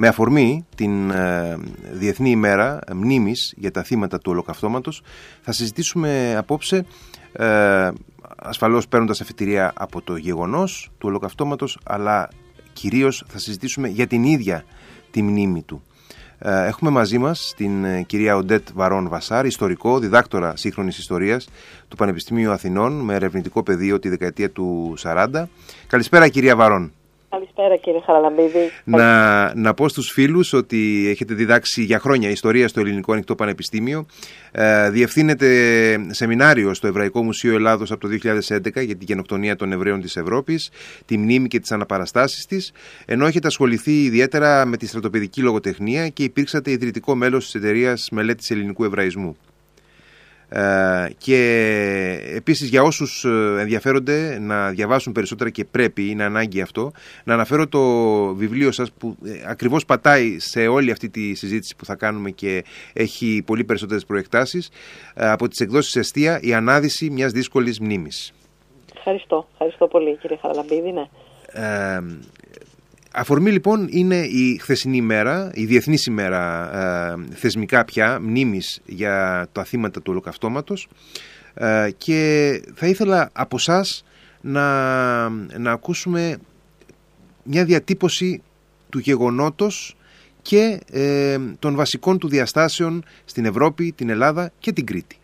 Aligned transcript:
Με 0.00 0.08
αφορμή 0.08 0.66
την 0.74 1.10
ε, 1.10 1.56
Διεθνή 1.92 2.30
ημέρα 2.30 2.78
μνήμης 2.94 3.54
για 3.56 3.70
τα 3.70 3.82
θύματα 3.82 4.18
του 4.18 4.30
ολοκαυτώματος 4.30 5.02
θα 5.40 5.52
συζητήσουμε 5.52 6.34
απόψε 6.36 6.84
ε, 7.32 7.90
ασφαλώς 8.36 8.88
παίρνοντας 8.88 9.20
αφιτηρία 9.20 9.72
από 9.76 10.02
το 10.02 10.16
γεγονός 10.16 10.90
του 10.98 11.08
ολοκαυτώματος 11.08 11.78
αλλά 11.84 12.28
κυρίως 12.72 13.24
θα 13.28 13.38
συζητήσουμε 13.38 13.88
για 13.88 14.06
την 14.06 14.24
ίδια 14.24 14.64
τη 15.10 15.22
μνήμη 15.22 15.62
του. 15.62 15.82
Ε, 16.38 16.66
έχουμε 16.66 16.90
μαζί 16.90 17.18
μας 17.18 17.54
την 17.56 17.84
ε, 17.84 18.02
κυρία 18.02 18.36
Οντέτ 18.36 18.68
Βαρόν 18.74 19.08
Βασάρ, 19.08 19.46
ιστορικό, 19.46 19.98
διδάκτορα 19.98 20.56
σύγχρονης 20.56 20.98
ιστορίας 20.98 21.48
του 21.88 21.96
Πανεπιστημίου 21.96 22.50
Αθηνών 22.50 22.92
με 22.92 23.14
ερευνητικό 23.14 23.62
πεδίο 23.62 23.98
τη 23.98 24.08
δεκαετία 24.08 24.50
του 24.50 24.94
40. 25.02 25.44
Καλησπέρα 25.86 26.28
κυρία 26.28 26.56
Βαρόν. 26.56 26.92
Καλησπέρα 27.30 27.76
κύριε 27.76 28.00
Χαραλαμπίδη. 28.00 28.70
Να, 28.84 29.54
να 29.54 29.74
πω 29.74 29.88
στους 29.88 30.10
φίλους 30.10 30.52
ότι 30.52 31.06
έχετε 31.10 31.34
διδάξει 31.34 31.82
για 31.82 31.98
χρόνια 31.98 32.30
ιστορία 32.30 32.68
στο 32.68 32.80
Ελληνικό 32.80 33.12
Ανοιχτό 33.12 33.34
Πανεπιστήμιο. 33.34 34.06
Ε, 34.52 34.90
διευθύνετε 34.90 35.46
σεμινάριο 36.10 36.74
στο 36.74 36.86
Εβραϊκό 36.86 37.22
Μουσείο 37.22 37.54
Ελλάδος 37.54 37.90
από 37.90 38.00
το 38.00 38.08
2011 38.08 38.84
για 38.84 38.96
την 38.96 39.06
γενοκτονία 39.06 39.56
των 39.56 39.72
Εβραίων 39.72 40.00
της 40.00 40.16
Ευρώπης, 40.16 40.70
τη 41.06 41.18
μνήμη 41.18 41.48
και 41.48 41.60
τις 41.60 41.72
αναπαραστάσεις 41.72 42.46
της, 42.46 42.72
ενώ 43.06 43.26
έχετε 43.26 43.46
ασχοληθεί 43.46 44.02
ιδιαίτερα 44.02 44.66
με 44.66 44.76
τη 44.76 44.86
στρατοπεδική 44.86 45.40
λογοτεχνία 45.40 46.08
και 46.08 46.22
υπήρξατε 46.22 46.70
ιδρυτικό 46.70 47.14
μέλος 47.14 47.44
της 47.44 47.54
εταιρείας 47.54 48.08
Μελέτης 48.10 48.50
Ελληνικού 48.50 48.84
Εβραϊσμού. 48.84 49.36
Ε, 50.50 51.06
και 51.18 51.40
επίσης 52.34 52.68
για 52.68 52.82
όσους 52.82 53.24
ε, 53.24 53.56
ενδιαφέρονται 53.60 54.38
να 54.40 54.70
διαβάσουν 54.70 55.12
περισσότερα 55.12 55.50
και 55.50 55.64
πρέπει, 55.64 56.10
είναι 56.10 56.24
ανάγκη 56.24 56.60
αυτό, 56.60 56.90
να 57.24 57.34
αναφέρω 57.34 57.66
το 57.66 57.80
βιβλίο 58.34 58.72
σας 58.72 58.92
που 58.92 59.16
ε, 59.24 59.30
ακριβώς 59.46 59.84
πατάει 59.84 60.38
σε 60.38 60.66
όλη 60.66 60.90
αυτή 60.90 61.08
τη 61.08 61.34
συζήτηση 61.34 61.76
που 61.76 61.84
θα 61.84 61.94
κάνουμε 61.94 62.30
και 62.30 62.64
έχει 62.92 63.42
πολύ 63.46 63.64
περισσότερες 63.64 64.04
προεκτάσεις 64.04 64.70
από 65.14 65.48
τις 65.48 65.60
εκδόσεις 65.60 65.96
Εστία 65.96 66.40
«Η 66.42 66.54
ανάδυση 66.54 67.10
μιας 67.10 67.32
δύσκολης 67.32 67.80
μνήμης». 67.80 68.32
Ευχαριστώ. 68.96 69.48
Ευχαριστώ 69.52 69.86
πολύ 69.86 70.16
κύριε 70.16 70.36
Χαραλαμπίδη. 70.40 70.92
Ναι. 70.92 71.08
Αφορμή 73.12 73.50
λοιπόν 73.50 73.88
είναι 73.90 74.16
η 74.16 74.58
χθεσινή 74.60 74.96
ημέρα, 74.96 75.50
η 75.54 75.64
διεθνής 75.64 76.06
ημέρα 76.06 76.70
ε, 76.76 77.34
θεσμικά 77.34 77.84
πια 77.84 78.18
μνήμης 78.20 78.82
για 78.86 79.48
τα 79.52 79.64
θύματα 79.64 79.98
του 79.98 80.10
ολοκαυτώματος 80.10 80.88
ε, 81.54 81.90
και 81.96 82.62
θα 82.74 82.86
ήθελα 82.86 83.30
από 83.32 83.56
εσά 83.56 83.84
να, 84.40 85.28
να 85.58 85.72
ακούσουμε 85.72 86.38
μια 87.42 87.64
διατύπωση 87.64 88.42
του 88.90 88.98
γεγονότος 88.98 89.96
και 90.42 90.80
ε, 90.92 91.38
των 91.58 91.76
βασικών 91.76 92.18
του 92.18 92.28
διαστάσεων 92.28 93.04
στην 93.24 93.44
Ευρώπη, 93.44 93.92
την 93.92 94.08
Ελλάδα 94.08 94.50
και 94.58 94.72
την 94.72 94.86
Κρήτη. 94.86 95.18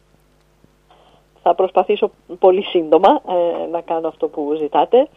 Θα 1.42 1.54
προσπαθήσω 1.54 2.10
πολύ 2.38 2.62
σύντομα 2.62 3.22
να 3.70 3.80
κάνω 3.80 4.08
αυτό 4.08 4.26
που 4.26 4.54
ζητάτε 4.60 5.08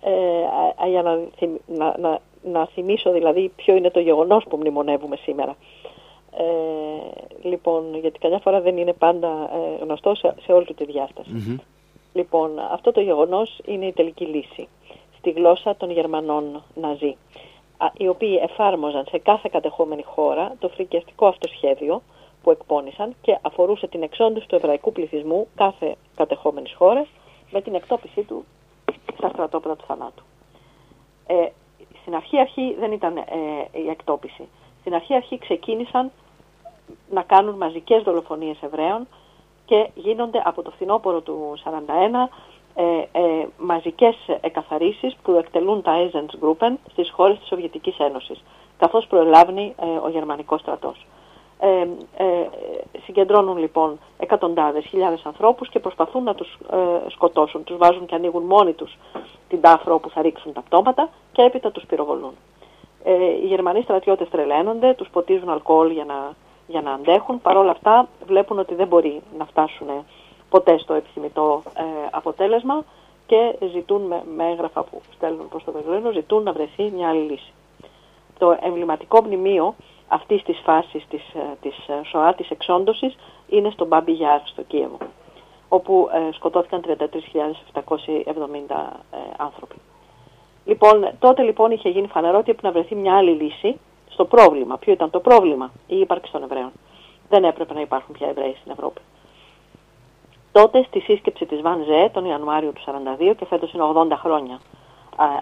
ε, 0.00 0.88
για 0.88 1.02
να, 1.02 1.20
να, 1.66 1.98
να, 1.98 2.20
να 2.42 2.66
θυμίσω 2.66 3.12
δηλαδή 3.12 3.52
ποιο 3.56 3.76
είναι 3.76 3.90
το 3.90 4.00
γεγονός 4.00 4.44
που 4.48 4.56
μνημονεύουμε 4.56 5.16
σήμερα. 5.16 5.56
Ε, 6.36 7.48
λοιπόν, 7.48 7.94
γιατί 8.00 8.18
καμιά 8.18 8.38
φορά 8.38 8.60
δεν 8.60 8.76
είναι 8.76 8.92
πάντα 8.92 9.28
ε, 9.28 9.82
γνωστό 9.84 10.14
σε, 10.14 10.34
σε 10.42 10.52
όλη 10.52 10.64
του 10.64 10.74
τη 10.74 10.84
διασταση 10.84 11.60
Λοιπόν, 12.12 12.50
αυτό 12.70 12.92
το 12.92 13.00
γεγονός 13.00 13.58
είναι 13.66 13.86
η 13.86 13.92
τελική 13.92 14.24
λύση. 14.24 14.68
Στη 15.18 15.30
γλώσσα 15.30 15.76
των 15.76 15.90
Γερμανών 15.90 16.62
Ναζί, 16.74 17.16
οι 17.96 18.08
οποίοι 18.08 18.40
εφάρμοζαν 18.42 19.06
σε 19.10 19.18
κάθε 19.18 19.48
κατεχόμενη 19.52 20.02
χώρα 20.02 20.56
το 20.58 20.68
φρικιαστικό 20.68 21.26
αυτό 21.26 21.48
σχέδιο 21.48 22.02
που 22.42 22.50
εκπώνησαν 22.50 23.14
και 23.22 23.38
αφορούσε 23.42 23.86
την 23.86 24.02
εξόντωση 24.02 24.48
του 24.48 24.54
εβραϊκού 24.54 24.92
πληθυσμού 24.92 25.46
κάθε 25.54 25.96
κατεχόμενης 26.16 26.74
χώρας 26.74 27.06
με 27.50 27.60
την 27.60 27.74
εκτόπιση 27.74 28.22
του 28.22 28.44
στα 29.16 29.28
στρατόπεδα 29.28 29.76
του 29.76 29.84
θανάτου. 29.86 30.22
Ε, 31.26 31.48
στην 32.00 32.14
αρχή 32.14 32.38
αρχή 32.38 32.76
δεν 32.78 32.92
ήταν 32.92 33.16
ε, 33.16 33.24
η 33.72 33.88
εκτόπιση. 33.88 34.48
Στην 34.80 34.94
αρχή 34.94 35.14
αρχή 35.14 35.38
ξεκίνησαν 35.38 36.10
να 37.10 37.22
κάνουν 37.22 37.56
μαζικές 37.56 38.02
δολοφονίες 38.02 38.62
Εβραίων 38.62 39.06
και 39.64 39.90
γίνονται 39.94 40.42
από 40.44 40.62
το 40.62 40.70
φθινόπωρο 40.70 41.20
του 41.20 41.54
1941 41.64 41.68
ε, 42.74 42.82
ε, 43.12 43.46
μαζικές 43.58 44.16
εκαθαρίσεις 44.40 45.16
που 45.22 45.32
εκτελούν 45.32 45.82
τα 45.82 45.92
Eisendsgruppen 45.96 46.74
στις 46.90 47.10
χώρες 47.10 47.38
της 47.38 47.48
Σοβιετικής 47.48 47.98
Ένωσης, 47.98 48.42
καθώς 48.78 49.06
προελάβει 49.06 49.74
ε, 49.80 49.86
ο 50.02 50.08
γερμανικός 50.08 50.60
στρατός. 50.60 51.06
Ε, 51.62 51.86
ε, 52.16 52.46
συγκεντρώνουν 53.04 53.56
λοιπόν 53.56 53.98
εκατοντάδες, 54.18 54.84
χιλιάδες 54.84 55.22
ανθρώπους 55.24 55.68
και 55.68 55.78
προσπαθούν 55.78 56.22
να 56.22 56.34
τους 56.34 56.58
ε, 56.70 57.10
σκοτώσουν. 57.10 57.64
Τους 57.64 57.76
βάζουν 57.76 58.06
και 58.06 58.14
ανοίγουν 58.14 58.42
μόνοι 58.42 58.72
τους 58.72 58.98
την 59.48 59.60
τάφρο 59.60 59.94
όπου 59.94 60.10
θα 60.10 60.22
ρίξουν 60.22 60.52
τα 60.52 60.60
πτώματα 60.60 61.08
και 61.32 61.42
έπειτα 61.42 61.70
τους 61.70 61.84
πυροβολούν. 61.86 62.32
Ε, 63.04 63.24
οι 63.24 63.46
Γερμανοί 63.46 63.82
στρατιώτες 63.82 64.28
τρελαίνονται, 64.28 64.94
τους 64.94 65.08
ποτίζουν 65.08 65.48
αλκοόλ 65.48 65.90
για 65.90 66.04
να, 66.04 66.34
για 66.66 66.80
να 66.80 66.92
αντέχουν. 66.92 67.40
Παρ' 67.40 67.56
όλα 67.56 67.70
αυτά 67.70 68.08
βλέπουν 68.26 68.58
ότι 68.58 68.74
δεν 68.74 68.86
μπορεί 68.86 69.22
να 69.38 69.44
φτάσουν 69.44 69.88
ποτέ 70.50 70.78
στο 70.78 70.94
επιθυμητό 70.94 71.62
ε, 71.76 71.82
αποτέλεσμα 72.10 72.84
και 73.26 73.56
ζητούν 73.72 74.02
με, 74.02 74.22
με 74.36 74.50
έγγραφα 74.50 74.82
που 74.82 75.00
στέλνουν 75.14 75.48
προς 75.48 75.64
το 75.64 75.72
Βερολίνο, 75.72 76.10
ζητούν 76.10 76.42
να 76.42 76.52
βρεθεί 76.52 76.92
μια 76.96 77.08
άλλη 77.08 77.30
λύση. 77.30 77.52
Το 78.38 78.58
εμβληματικό 78.60 79.22
μνημείο 79.22 79.74
αυτής 80.12 80.42
της 80.42 80.60
φάσης 80.64 81.06
της, 81.08 81.22
ε, 81.34 81.56
της 81.60 81.76
ε, 81.88 82.00
ΣΟΑ, 82.04 82.34
της 82.34 82.50
εξόντωσης, 82.50 83.16
είναι 83.48 83.70
στο 83.70 83.86
Μπάμπι 83.86 84.12
Γιάρ, 84.12 84.40
στο 84.44 84.62
Κίεβο, 84.62 84.98
όπου 85.68 86.08
ε, 86.12 86.32
σκοτώθηκαν 86.32 86.82
33.770 86.86 86.96
άνθρωποι. 89.36 89.74
Λοιπόν, 90.64 91.10
τότε 91.18 91.42
λοιπόν 91.42 91.70
είχε 91.70 91.88
γίνει 91.88 92.06
φανερό 92.06 92.38
ότι 92.38 92.50
έπρεπε 92.50 92.66
να 92.66 92.72
βρεθεί 92.72 92.94
μια 92.94 93.16
άλλη 93.16 93.30
λύση 93.30 93.78
στο 94.08 94.24
πρόβλημα. 94.24 94.78
Ποιο 94.78 94.92
ήταν 94.92 95.10
το 95.10 95.20
πρόβλημα, 95.20 95.70
η 95.86 95.98
ύπαρξη 95.98 96.32
των 96.32 96.42
Εβραίων. 96.42 96.72
Δεν 97.28 97.44
έπρεπε 97.44 97.74
να 97.74 97.80
υπάρχουν 97.80 98.14
πια 98.14 98.28
Εβραίοι 98.28 98.56
στην 98.60 98.72
Ευρώπη. 98.72 99.00
Τότε 100.52 100.82
στη 100.82 101.00
σύσκεψη 101.00 101.46
της 101.46 101.60
Βαν 101.60 101.84
Ζέ 101.84 102.08
τον 102.12 102.24
Ιανουάριο 102.24 102.72
του 102.72 102.80
1942 103.30 103.34
και 103.36 103.44
φέτος 103.44 103.72
είναι 103.72 103.82
80 103.94 104.06
χρόνια 104.14 104.60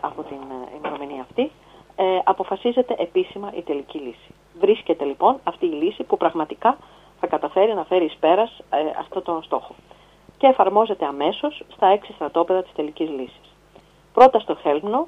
από 0.01 0.23
την 0.23 0.37
ημερομηνία 0.77 1.21
αυτή, 1.21 1.51
ε, 1.97 2.19
αποφασίζεται 2.25 2.95
επίσημα 2.99 3.53
η 3.57 3.63
τελική 3.63 3.99
λύση. 3.99 4.35
Βρίσκεται 4.59 5.05
λοιπόν 5.05 5.37
αυτή 5.45 5.67
η 5.67 5.69
λύση 5.73 6.03
που 6.03 6.17
πραγματικά 6.17 6.79
θα 7.21 7.27
καταφέρει 7.27 7.75
να 7.75 7.85
φέρει 7.85 8.05
εις 8.05 8.17
πέρας 8.21 8.59
ε, 8.71 8.77
αυτό 8.99 9.21
τον 9.21 9.43
στόχο. 9.43 9.75
Και 10.39 10.47
εφαρμόζεται 10.47 11.05
αμέσως 11.05 11.63
στα 11.73 11.87
έξι 11.87 12.13
στρατόπεδα 12.13 12.63
της 12.63 12.73
τελικής 12.73 13.09
λύσης. 13.11 13.55
Πρώτα 14.13 14.39
στο 14.39 14.55
Χέλμνο, 14.55 15.07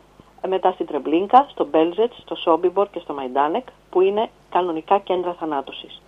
μετά 0.49 0.73
στην 0.73 0.87
Τρεμπλίνκα, 0.87 1.47
στο 1.51 1.67
Μπέλζετ, 1.67 2.13
στο 2.13 2.35
Σόμπιμπορ 2.35 2.91
και 2.91 2.99
στο 2.99 3.15
Μαϊντάνεκ, 3.15 3.67
που 3.91 4.01
είναι 4.01 4.31
κανονικά 4.51 4.99
κέντρα 4.99 5.33
θανάτωσης 5.33 6.01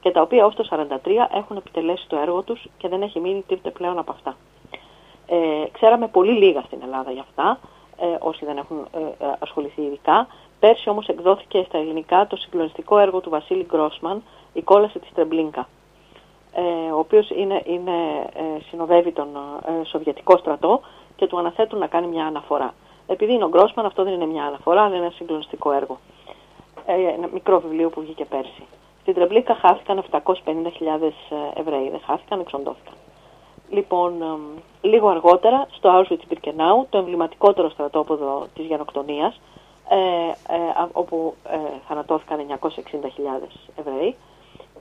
και 0.00 0.10
τα 0.10 0.20
οποία 0.20 0.46
ως 0.46 0.54
το 0.54 0.68
1943 0.70 1.28
έχουν 1.34 1.56
επιτελέσει 1.56 2.08
το 2.08 2.16
έργο 2.16 2.42
τους 2.42 2.66
και 2.78 2.88
δεν 2.88 3.02
έχει 3.02 3.20
μείνει 3.20 3.44
τίποτε 3.46 3.70
πλέον 3.70 3.98
από 3.98 4.12
αυτά. 4.12 4.36
Ε, 5.26 5.68
ξέραμε 5.72 6.08
πολύ 6.08 6.32
λίγα 6.32 6.62
στην 6.62 6.78
Ελλάδα 6.82 7.10
για 7.10 7.22
αυτά, 7.22 7.58
ε, 7.96 8.16
όσοι 8.18 8.44
δεν 8.44 8.56
έχουν 8.56 8.86
ε, 8.92 9.24
ε, 9.24 9.32
ασχοληθεί 9.38 9.82
ειδικά. 9.82 10.26
Πέρσι 10.60 10.88
όμως 10.88 11.06
εκδόθηκε 11.06 11.64
στα 11.68 11.78
ελληνικά 11.78 12.26
το 12.26 12.36
συγκλονιστικό 12.36 12.98
έργο 12.98 13.20
του 13.20 13.30
Βασίλη 13.30 13.64
Γκρόσμαν, 13.64 14.22
«Η 14.52 14.62
κόλαση 14.62 14.98
της 14.98 15.10
Τρεμπλίνκα», 15.14 15.68
ε, 16.52 16.92
ο 16.92 16.98
οποίος 16.98 17.30
είναι, 17.30 17.62
είναι, 17.64 17.92
ε, 18.34 18.60
συνοδεύει 18.68 19.12
τον 19.12 19.28
ε, 19.66 19.84
Σοβιετικό 19.84 20.36
στρατό 20.36 20.80
και 21.16 21.26
του 21.26 21.38
αναθέτουν 21.38 21.78
να 21.78 21.86
κάνει 21.86 22.06
μια 22.06 22.26
αναφορά. 22.26 22.74
Επειδή 23.06 23.32
είναι 23.32 23.44
ο 23.44 23.48
Γκρόσμαν, 23.48 23.86
αυτό 23.86 24.04
δεν 24.04 24.12
είναι 24.12 24.26
μια 24.26 24.44
αναφορά, 24.44 24.82
αλλά 24.82 24.94
είναι 24.94 25.04
ένα 25.04 25.14
συγκλονιστικό 25.14 25.72
έργο. 25.72 25.98
Ε, 26.86 26.92
ένα 26.92 27.28
μικρό 27.32 27.60
βιβλίο 27.60 27.90
που 27.90 28.00
βγήκε 28.00 28.24
πέρσι. 28.24 28.62
Στην 29.00 29.14
Τρεμπλίνκα 29.14 29.54
χάθηκαν 29.54 30.04
750.000 30.10 30.22
Εβραίοι, 31.54 31.90
δεν 31.90 32.00
χάθηκαν, 32.06 32.40
εξοντώθηκαν. 32.40 32.94
Λοιπόν, 33.70 34.12
λίγο 34.80 35.08
αργότερα, 35.08 35.66
στο 35.70 35.90
Auschwitz-Birkenau, 36.00 36.86
το 36.90 36.98
εμβληματικότερο 36.98 37.70
στρατόπεδο 37.70 38.46
της 38.54 38.66
γενοκτονίας, 38.66 39.40
ε, 39.90 39.96
ε, 40.54 40.58
όπου 40.92 41.34
ε, 41.50 41.56
θανατώθηκαν 41.88 42.38
960.000 42.62 42.68
Εβραίοι. 43.76 44.14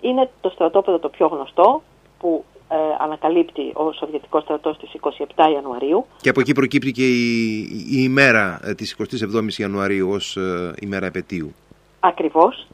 Είναι 0.01 0.30
το 0.42 0.50
στρατόπεδο 0.50 1.00
το 1.00 1.09
πιο 1.09 1.27
γνωστό 1.27 1.81
που 2.19 2.44
ε, 2.69 2.75
ανακαλύπτει 3.00 3.71
ο 3.74 3.92
Σοβιετικός 3.92 4.44
στρατός 4.44 4.75
στις 4.75 4.92
27 5.01 5.51
Ιανουαρίου. 5.54 6.06
Και 6.21 6.30
από 6.30 6.39
εκεί 6.39 6.54
προκύπτει 6.54 6.92
και 6.92 7.07
η, 7.07 7.59
η 7.89 8.00
ημέρα 8.04 8.59
της 8.77 8.98
27 9.00 9.59
Ιανουαρίου 9.59 10.09
ως 10.12 10.38
ημέρα 10.80 11.06
επαιτίου. 11.06 11.54
Ακριβώς. 12.00 12.68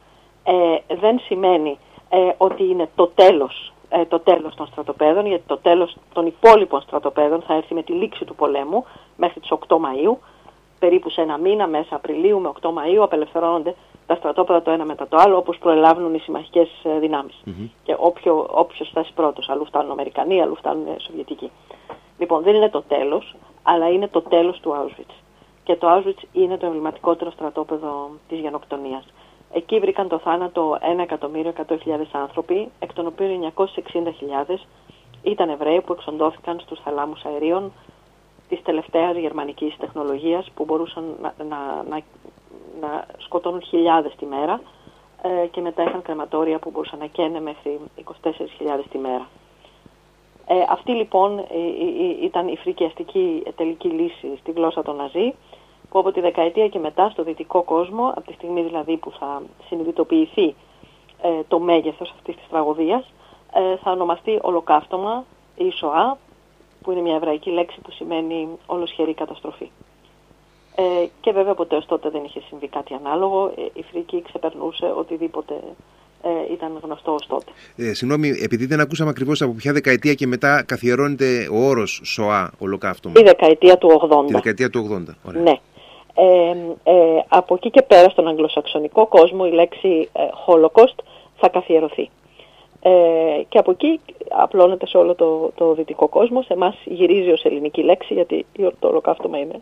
δεν 1.00 1.18
σημαίνει 1.18 1.78
ότι 2.36 2.64
είναι 2.64 2.88
το 2.94 3.06
τέλος 3.06 3.72
το 4.08 4.20
τέλος 4.20 4.54
των 4.54 4.66
στρατοπέδων, 4.66 5.26
γιατί 5.26 5.42
το 5.46 5.56
τέλος 5.56 5.96
των 6.12 6.26
υπόλοιπων 6.26 6.80
στρατοπέδων 6.80 7.42
θα 7.42 7.54
έρθει 7.54 7.74
με 7.74 7.82
τη 7.82 7.92
λήξη 7.92 8.24
του 8.24 8.34
πολέμου 8.34 8.84
μέχρι 9.16 9.40
τις 9.40 9.50
8 9.50 9.76
Μαΐου 9.76 10.16
περίπου 10.84 11.10
σε 11.10 11.20
ένα 11.20 11.38
μήνα, 11.38 11.66
μέσα 11.66 11.96
Απριλίου 11.96 12.40
με 12.40 12.52
8 12.60 12.68
Μαΐου, 12.68 13.02
απελευθερώνονται 13.02 13.74
τα 14.06 14.14
στρατόπεδα 14.14 14.62
το 14.62 14.70
ένα 14.70 14.84
μετά 14.84 15.08
το 15.08 15.16
άλλο, 15.16 15.36
όπως 15.36 15.58
προελάβουν 15.58 16.14
οι 16.14 16.18
συμμαχικές 16.18 16.68
δυνάμεις. 17.00 17.42
Και 17.82 17.96
όποιο, 17.98 18.46
όποιος 18.50 18.88
φτάσει 18.88 19.12
πρώτος, 19.14 19.48
αλλού 19.48 19.64
φτάνουν 19.64 19.90
Αμερικανοί, 19.90 20.42
αλλού 20.42 20.56
φτάνουν 20.56 20.86
Σοβιετικοί. 20.98 21.50
Λοιπόν, 22.18 22.42
δεν 22.42 22.54
είναι 22.54 22.68
το 22.68 22.82
τέλος, 22.82 23.34
αλλά 23.62 23.88
είναι 23.88 24.08
το 24.08 24.20
τέλος 24.22 24.60
του 24.60 24.70
Auschwitz. 24.70 25.14
Και 25.64 25.76
το 25.76 25.86
Auschwitz 25.94 26.22
είναι 26.32 26.56
το 26.56 26.66
εμβληματικότερο 26.66 27.30
στρατόπεδο 27.30 28.10
της 28.28 28.38
γενοκτονίας. 28.38 29.04
Εκεί 29.52 29.78
βρήκαν 29.78 30.08
το 30.08 30.18
θάνατο 30.18 30.78
1.100.000 30.80 32.06
άνθρωποι, 32.12 32.70
εκ 32.78 32.92
των 32.92 33.06
οποίων 33.06 33.52
960.000 33.56 34.66
ήταν 35.22 35.48
Εβραίοι 35.48 35.80
που 35.80 35.92
εξοντώθηκαν 35.92 36.60
στους 36.60 36.80
θαλάμους 36.80 37.24
αερίων 37.24 37.72
της 38.48 38.62
τελευταίας 38.62 39.16
γερμανικής 39.16 39.76
τεχνολογίας 39.76 40.50
που 40.54 40.64
μπορούσαν 40.64 41.04
να, 41.22 41.34
να, 41.44 41.84
να, 41.88 42.00
να 42.80 43.06
σκοτώνουν 43.18 43.62
χιλιάδες 43.62 44.14
τη 44.18 44.26
μέρα 44.26 44.60
ε, 45.22 45.46
και 45.46 45.60
μετά 45.60 45.82
είχαν 45.82 46.02
κρεματόρια 46.02 46.58
που 46.58 46.70
μπορούσαν 46.70 46.98
να 46.98 47.06
καίνε 47.06 47.40
μέχρι 47.40 47.80
24.000 48.22 48.82
τη 48.90 48.98
μέρα. 48.98 49.28
Ε, 50.46 50.54
αυτή 50.68 50.92
λοιπόν 50.92 51.38
ε, 51.38 51.42
ε, 51.42 52.24
ήταν 52.24 52.48
η 52.48 52.56
φρικιαστική 52.56 53.42
τελική 53.56 53.88
λύση 53.88 54.36
στη 54.40 54.50
γλώσσα 54.50 54.82
των 54.82 54.96
Ναζί 54.96 55.34
που 55.90 55.98
από 55.98 56.12
τη 56.12 56.20
δεκαετία 56.20 56.68
και 56.68 56.78
μετά 56.78 57.08
στο 57.08 57.22
δυτικό 57.22 57.62
κόσμο, 57.62 58.08
από 58.08 58.26
τη 58.26 58.32
στιγμή 58.32 58.62
δηλαδή 58.62 58.96
που 58.96 59.10
θα 59.10 59.42
συνειδητοποιηθεί 59.66 60.54
το 61.48 61.58
μέγεθος 61.58 62.10
αυτής 62.10 62.36
της 62.36 62.48
τραγωδίας, 62.48 63.12
θα 63.82 63.90
ονομαστεί 63.90 64.38
ολοκαύτωμα 64.42 65.24
ή 65.56 65.70
ΣΟΑ, 65.70 66.18
που 66.84 66.92
είναι 66.92 67.00
μια 67.00 67.14
εβραϊκή 67.14 67.50
λέξη 67.50 67.80
που 67.80 67.90
σημαίνει 67.90 68.48
ολοσχερή 68.66 69.14
καταστροφή. 69.14 69.70
Ε, 70.76 70.82
και 71.20 71.32
βέβαια 71.32 71.54
ποτέ 71.54 71.76
ως 71.76 71.86
τότε 71.86 72.10
δεν 72.10 72.24
είχε 72.24 72.40
συμβεί 72.48 72.68
κάτι 72.68 72.94
ανάλογο. 72.94 73.52
η 73.72 73.82
φρίκη 73.90 74.22
ξεπερνούσε 74.22 74.92
οτιδήποτε 74.96 75.54
ε, 76.22 76.52
ήταν 76.52 76.80
γνωστό 76.82 77.12
ως 77.14 77.26
τότε. 77.26 77.52
Ε, 77.76 77.94
συγγνώμη, 77.94 78.28
επειδή 78.42 78.66
δεν 78.66 78.80
ακούσαμε 78.80 79.10
ακριβώς 79.10 79.42
από 79.42 79.52
ποια 79.52 79.72
δεκαετία 79.72 80.14
και 80.14 80.26
μετά 80.26 80.62
καθιερώνεται 80.62 81.48
ο 81.52 81.66
όρος 81.66 82.00
ΣΟΑ, 82.04 82.52
ολοκαύτωμα. 82.58 83.14
Η 83.20 83.22
δεκαετία 83.22 83.78
του 83.78 84.08
80. 84.10 84.26
Τη 84.26 84.32
δεκαετία 84.32 84.70
του 84.70 85.04
80, 85.08 85.14
ωραία. 85.24 85.42
Ναι. 85.42 85.54
Ε, 86.14 86.50
ε, 86.82 86.94
από 87.28 87.54
εκεί 87.54 87.70
και 87.70 87.82
πέρα 87.82 88.08
στον 88.08 88.28
αγγλοσαξονικό 88.28 89.06
κόσμο 89.06 89.44
η 89.50 89.54
λέξη 89.54 90.08
ε, 90.12 90.22
Holocaust 90.46 90.98
θα 91.36 91.48
καθιερωθεί. 91.48 92.10
Ε, 92.86 93.42
και 93.48 93.58
από 93.58 93.70
εκεί 93.70 94.00
απλώνεται 94.28 94.86
σε 94.86 94.96
όλο 94.96 95.14
το, 95.14 95.50
το 95.54 95.74
δυτικό 95.74 96.08
κόσμο. 96.08 96.42
Σε 96.42 96.52
εμάς 96.52 96.76
γυρίζει 96.84 97.30
ως 97.30 97.44
ελληνική 97.44 97.82
λέξη, 97.82 98.14
γιατί 98.14 98.46
το 98.78 98.88
ολοκαύτωμα 98.88 99.38
είναι 99.38 99.60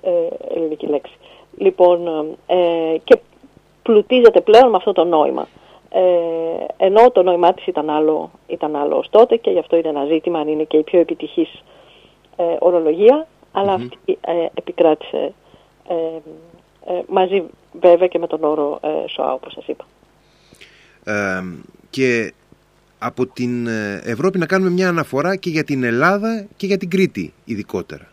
ε, 0.00 0.10
ελληνική 0.54 0.86
λέξη. 0.86 1.12
Λοιπόν, 1.56 2.06
ε, 2.46 2.96
και 3.04 3.18
πλουτίζεται 3.82 4.40
πλέον 4.40 4.70
με 4.70 4.76
αυτό 4.76 4.92
το 4.92 5.04
νόημα. 5.04 5.48
Ε, 5.90 6.04
ενώ 6.76 7.10
το 7.10 7.22
νόημά 7.22 7.54
της 7.54 7.66
ήταν 7.66 7.90
άλλο, 7.90 8.30
ήταν 8.46 8.76
άλλο 8.76 8.96
ως 8.96 9.08
τότε 9.10 9.36
και 9.36 9.50
γι' 9.50 9.58
αυτό 9.58 9.76
είναι 9.76 9.88
ένα 9.88 10.04
ζήτημα 10.04 10.38
αν 10.38 10.48
είναι 10.48 10.64
και 10.64 10.76
η 10.76 10.82
πιο 10.82 11.00
επιτυχής 11.00 11.62
ε, 12.36 12.56
ορολογία, 12.58 13.26
αλλά 13.52 13.72
αυτή 13.72 14.18
ε, 14.20 14.46
επικράτησε 14.54 15.32
ε, 15.88 15.94
ε, 16.92 17.02
μαζί 17.08 17.42
βέβαια 17.80 18.08
και 18.08 18.18
με 18.18 18.26
τον 18.26 18.44
όρο 18.44 18.78
ε, 18.82 19.08
ΣΟΑ 19.08 19.32
όπως 19.32 19.52
σας 19.52 19.66
είπα. 19.66 19.84
και 21.90 22.32
από 22.98 23.26
την 23.26 23.66
Ευρώπη 24.04 24.38
να 24.38 24.46
κάνουμε 24.46 24.70
μια 24.70 24.88
αναφορά 24.88 25.36
και 25.36 25.50
για 25.50 25.64
την 25.64 25.84
Ελλάδα 25.84 26.46
και 26.56 26.66
για 26.66 26.78
την 26.78 26.90
Κρήτη 26.90 27.32
ειδικότερα. 27.44 28.08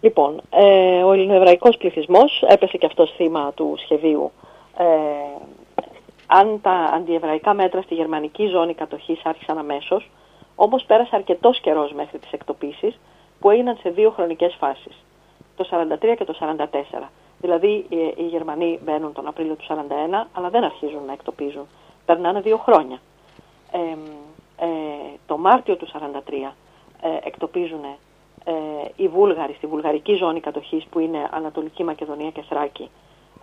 Λοιπόν, 0.00 0.40
ο 1.04 1.12
ελληνοεβραϊκός 1.12 1.76
πληθυσμός 1.76 2.42
έπεσε 2.48 2.76
και 2.76 2.86
αυτός 2.86 3.12
θύμα 3.16 3.52
του 3.52 3.74
σχεδίου 3.84 4.32
αν 6.26 6.60
τα 6.62 6.70
αντιεβραϊκά 6.70 7.54
μέτρα 7.54 7.82
στη 7.82 7.94
γερμανική 7.94 8.46
ζώνη 8.46 8.74
κατοχής 8.74 9.20
άρχισαν 9.24 9.58
αμέσως, 9.58 10.10
όμως 10.54 10.84
πέρασε 10.84 11.16
αρκετός 11.16 11.60
καιρός 11.60 11.92
μέχρι 11.92 12.18
τις 12.18 12.32
εκτοπίσεις 12.32 12.98
που 13.40 13.50
έγιναν 13.50 13.78
σε 13.82 13.90
δύο 13.90 14.10
χρονικές 14.10 14.56
φάσεις, 14.58 15.04
το 15.56 15.68
43 15.70 16.14
και 16.16 16.24
το 16.24 16.34
44. 16.40 17.10
Δηλαδή 17.40 17.86
οι 18.16 18.26
Γερμανοί 18.30 18.78
μπαίνουν 18.84 19.12
τον 19.12 19.26
Απρίλιο 19.26 19.54
του 19.54 19.64
41, 19.68 20.28
αλλά 20.32 20.48
δεν 20.50 20.64
αρχίζουν 20.64 21.04
να 21.06 21.12
εκτοπίζουν. 21.12 21.66
Περνάνε 22.04 22.40
δύο 22.40 22.56
χρόνια. 22.56 23.00
Ε, 23.72 23.78
ε, 24.56 24.68
το 25.26 25.38
Μάρτιο 25.38 25.76
του 25.76 25.86
43 25.86 26.52
ε, 27.00 27.08
εκτοπίζουν 27.22 27.84
ε, 28.44 28.52
οι 28.96 29.08
Βούλγαροι 29.08 29.52
στη 29.52 29.66
βουλγαρική 29.66 30.14
ζώνη 30.14 30.40
κατοχής 30.40 30.84
που 30.84 30.98
είναι 30.98 31.28
Ανατολική 31.30 31.84
Μακεδονία 31.84 32.30
και 32.30 32.42
Θράκη 32.42 32.90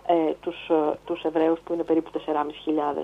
ε, 0.06 0.32
τους, 0.40 0.68
ε, 0.68 0.98
τους 1.04 1.22
Εβραίους 1.22 1.60
που 1.60 1.72
είναι 1.72 1.82
περίπου 1.82 2.10
4.500 2.26 3.02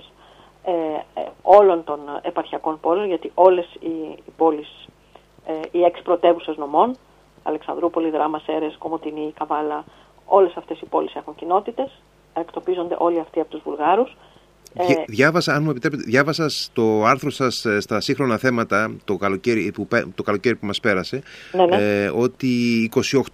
ε, 0.64 0.72
ε, 1.20 1.26
όλων 1.42 1.84
των 1.84 2.00
επαρχιακών 2.22 2.80
πόλεων 2.80 3.06
γιατί 3.06 3.30
όλες 3.34 3.74
οι, 3.80 3.88
οι 4.26 4.32
πόλεις, 4.36 4.88
ε, 5.46 5.52
οι 5.70 5.82
έξι 5.82 6.02
πρωτεύουσες 6.02 6.56
νομών 6.56 6.96
Αλεξανδρούπολη, 7.42 8.10
Δράμα, 8.10 8.38
Σέρες, 8.38 8.76
Κομωτινή, 8.78 9.32
Καβάλα 9.38 9.84
όλες 10.26 10.56
αυτές 10.56 10.80
οι 10.80 10.86
πόλεις 10.86 11.14
έχουν 11.14 11.34
κοινότητες 11.34 12.00
εκτοπίζονται 12.34 12.96
όλοι 12.98 13.20
αυτοί 13.20 13.40
από 13.40 13.50
τους 13.50 13.62
Βουλγάρους 13.62 14.16
ε, 14.78 14.94
διάβασα, 15.06 15.54
αν 15.54 15.62
μου 15.62 15.70
επιτρέπετε, 15.70 16.02
διάβασα 16.06 16.48
στο 16.48 17.02
άρθρο 17.04 17.30
σας 17.30 17.66
στα 17.78 18.00
σύγχρονα 18.00 18.36
θέματα 18.36 18.96
το 19.04 19.16
καλοκαίρι 19.16 19.72
που, 19.72 19.88
το 20.14 20.22
καλοκαίρι 20.22 20.56
που 20.56 20.66
μας 20.66 20.80
πέρασε 20.80 21.22
ναι, 21.52 21.64
ναι. 21.64 21.76
Ε, 21.76 22.10
ότι 22.14 22.48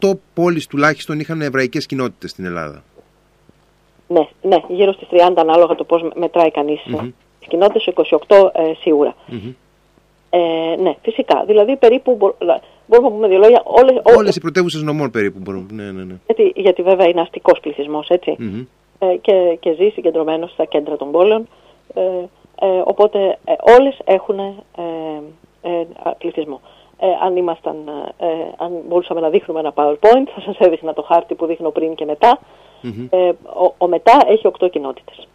28 0.01 0.11
πόλεις 0.35 0.67
τουλάχιστον 0.67 1.21
είχαν 1.21 1.41
εβραϊκές 1.41 1.87
κοινότητες 1.87 2.31
στην 2.31 2.45
Ελλάδα. 2.45 2.83
Ναι, 4.07 4.29
ναι, 4.43 4.57
γύρω 4.69 4.93
στις 4.93 5.09
30 5.11 5.33
ανάλογα 5.37 5.75
το 5.75 5.85
πώς 5.85 6.03
μετράει 6.15 6.51
κανείς 6.51 6.81
mm-hmm. 6.87 7.11
τις 7.39 7.49
κοινότητες, 7.49 7.95
28 8.29 8.51
ε, 8.53 8.73
σίγουρα. 8.81 9.15
Ε, 10.31 10.83
ναι, 10.83 10.95
φυσικά. 11.03 11.45
Δηλαδή 11.47 11.77
περίπου 11.77 12.17
μπορούμε 12.87 13.09
να 13.09 13.11
πούμε 13.11 13.29
δύο 13.29 13.39
λόγια. 13.39 13.63
Όλες, 13.65 14.01
όλες 14.17 14.37
οι 14.37 14.41
πρωτεύουσες 14.41 14.83
νομών 14.83 15.11
περίπου 15.11 15.39
μπορούμε. 15.43 15.67
Ναι, 15.73 15.91
ναι, 15.91 16.05
ναι. 16.05 16.15
Γιατί, 16.27 16.61
γιατί 16.61 16.83
βέβαια 16.83 17.09
είναι 17.09 17.21
αστικός 17.21 17.61
πληθυσμός, 17.61 18.09
έτσι. 18.09 18.37
Ε, 18.41 18.45
και, 19.21 19.57
και 19.61 19.73
ζει 19.73 19.89
συγκεντρωμένος 19.89 20.51
στα 20.51 20.65
κέντρα 20.65 20.97
των 20.97 21.11
πόλεων. 21.11 21.49
Ε, 21.95 22.01
ε, 22.61 22.83
οπότε 22.85 23.39
ε, 23.45 23.55
όλες 23.79 23.99
έχουν 24.05 24.39
ε, 24.39 24.53
ε, 25.63 25.87
πληθυσμό. 26.19 26.61
Ε, 26.99 27.07
αν, 27.25 27.37
ήμασταν, 27.37 27.77
ε, 28.19 28.27
αν 28.57 28.73
μπορούσαμε 28.89 29.21
να 29.21 29.29
δείχνουμε 29.29 29.61
ένα 29.61 29.73
PowerPoint, 29.75 30.27
θα 30.35 30.41
σας 30.41 30.59
έδειχνα 30.59 30.93
το 30.93 31.03
χάρτη 31.03 31.35
που 31.35 31.47
δείχνω 31.47 31.71
πριν 31.71 31.95
και 31.95 32.05
μετά. 32.05 32.39
Ε, 33.11 33.29
ο, 33.29 33.75
ο, 33.79 33.89
μετά 33.89 34.13
έχει 34.27 34.51
8 34.61 34.71
κοινότητες. 34.71 35.29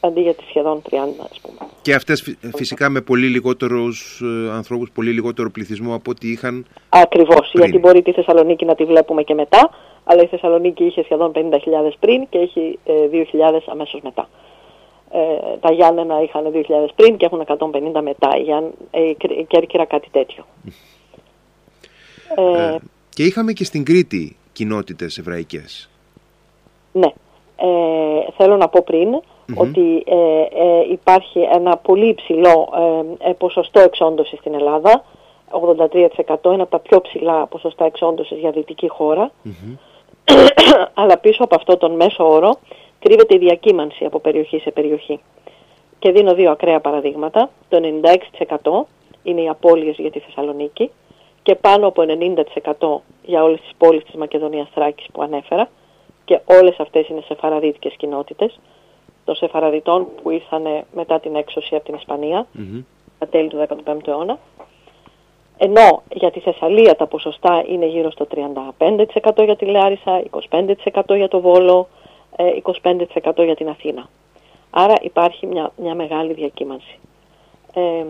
Αντί 0.00 0.20
για 0.20 0.34
τις 0.34 0.46
σχεδόν 0.48 0.82
30 0.90 0.94
ας 1.30 1.40
πούμε. 1.42 1.70
Και 1.82 1.94
αυτές 1.94 2.36
φυσικά 2.54 2.88
με 2.88 3.00
πολύ 3.00 3.26
λιγότερους 3.26 4.22
ε, 4.22 4.50
ανθρώπους, 4.50 4.90
πολύ 4.90 5.10
λιγότερο 5.10 5.50
πληθυσμό 5.50 5.94
από 5.94 6.10
ό,τι 6.10 6.28
είχαν 6.28 6.66
Ακριβώς, 6.88 7.50
γιατί 7.54 7.78
μπορεί 7.78 8.02
τη 8.02 8.12
Θεσσαλονίκη 8.12 8.64
να 8.64 8.74
τη 8.74 8.84
βλέπουμε 8.84 9.22
και 9.22 9.34
μετά, 9.34 9.70
αλλά 10.04 10.22
η 10.22 10.26
Θεσσαλονίκη 10.26 10.84
είχε 10.84 11.02
σχεδόν 11.02 11.32
50.000 11.34 11.40
πριν 12.00 12.28
και 12.28 12.38
έχει 12.38 12.78
2.000 12.86 13.60
αμέσως 13.66 14.00
μετά. 14.02 14.28
Ε, 15.10 15.56
τα 15.60 15.72
Γιάννενα 15.72 16.22
είχαν 16.22 16.52
2.000 16.52 16.60
πριν 16.94 17.16
και 17.16 17.24
έχουν 17.24 17.44
150 17.46 18.00
μετά. 18.02 18.28
Η, 18.36 18.50
ε, 18.90 19.08
η 19.38 19.44
Κέρκυρα 19.48 19.84
κάτι 19.84 20.08
τέτοιο. 20.10 20.44
Ε, 22.36 22.76
και 23.08 23.22
είχαμε 23.22 23.52
και 23.52 23.64
στην 23.64 23.84
Κρήτη 23.84 24.36
κοινότητες 24.52 25.18
εβραϊκές. 25.18 25.90
Ναι. 26.92 27.12
Ε, 27.56 28.32
θέλω 28.36 28.56
να 28.56 28.68
πω 28.68 28.82
πριν 28.84 29.08
ότι 29.54 30.04
ε, 30.06 30.40
ε, 30.40 30.92
υπάρχει 30.92 31.40
ένα 31.40 31.76
πολύ 31.76 32.08
υψηλό 32.08 32.68
ποσοστό 33.38 33.80
εξόντωσης 33.80 34.38
στην 34.38 34.54
Ελλάδα. 34.54 35.04
83% 35.50 36.52
είναι 36.52 36.62
από 36.62 36.70
τα 36.70 36.78
πιο 36.78 37.00
ψηλά 37.00 37.46
ποσοστά 37.46 37.84
εξόντωσης 37.84 38.38
για 38.38 38.50
δυτική 38.50 38.88
Αλλά 41.00 41.18
πίσω 41.18 41.44
από 41.44 41.54
αυτό 41.54 41.76
τον 41.76 41.92
μέσο 41.92 42.32
όρο 42.32 42.58
κρύβεται 42.98 43.34
η 43.34 43.38
διακύμανση 43.38 44.04
από 44.04 44.18
περιοχή 44.18 44.58
σε 44.58 44.70
περιοχή. 44.70 45.20
Και 45.98 46.12
δίνω 46.12 46.34
δύο 46.34 46.50
ακραία 46.50 46.80
παραδείγματα. 46.80 47.50
Το 47.68 47.80
96% 48.62 48.86
είναι 49.22 49.40
οι 49.40 49.48
απώλειες 49.48 49.96
για 49.98 50.10
τη 50.10 50.18
Θεσσαλονίκη 50.18 50.90
και 51.42 51.54
πάνω 51.54 51.86
από 51.86 52.04
90% 52.08 53.00
για 53.22 53.42
όλες 53.42 53.60
τις 53.60 53.70
πόλεις 53.78 54.04
της 54.04 54.14
Μακεδονίας 54.14 54.68
Θράκης 54.74 55.06
που 55.12 55.22
ανέφερα 55.22 55.68
και 56.24 56.40
όλες 56.44 56.78
αυτές 56.78 57.08
είναι 57.08 57.22
σεφαραδίτικες 57.26 57.94
κοινότητες 57.96 58.60
των 59.24 59.34
σεφαραδιτών 59.34 60.06
που 60.22 60.30
ήρθαν 60.30 60.84
μετά 60.94 61.20
την 61.20 61.34
έξωση 61.36 61.74
από 61.74 61.84
την 61.84 61.94
Ισπανία 61.94 62.46
mm-hmm. 62.58 62.82
τα 63.18 63.26
τέλη 63.26 63.48
του 63.48 63.66
15ου 63.84 64.06
αιώνα 64.06 64.38
ενώ 65.58 66.02
για 66.14 66.30
τη 66.30 66.40
Θεσσαλία 66.40 66.96
τα 66.96 67.06
ποσοστά 67.06 67.64
είναι 67.68 67.86
γύρω 67.86 68.10
στο 68.10 68.26
35% 68.78 69.44
για 69.44 69.56
τη 69.56 69.64
Λάρισα, 69.64 70.22
25% 70.50 71.16
για 71.16 71.28
το 71.28 71.40
Βόλο, 71.40 71.88
25% 72.36 73.38
ε, 73.38 73.44
για 73.44 73.54
την 73.54 73.68
Αθήνα. 73.68 74.08
Άρα 74.70 74.94
υπάρχει 75.00 75.46
μια, 75.46 75.72
μια 75.76 75.94
μεγάλη 75.94 76.32
διακύμανση. 76.32 76.98
Ε, 77.74 78.04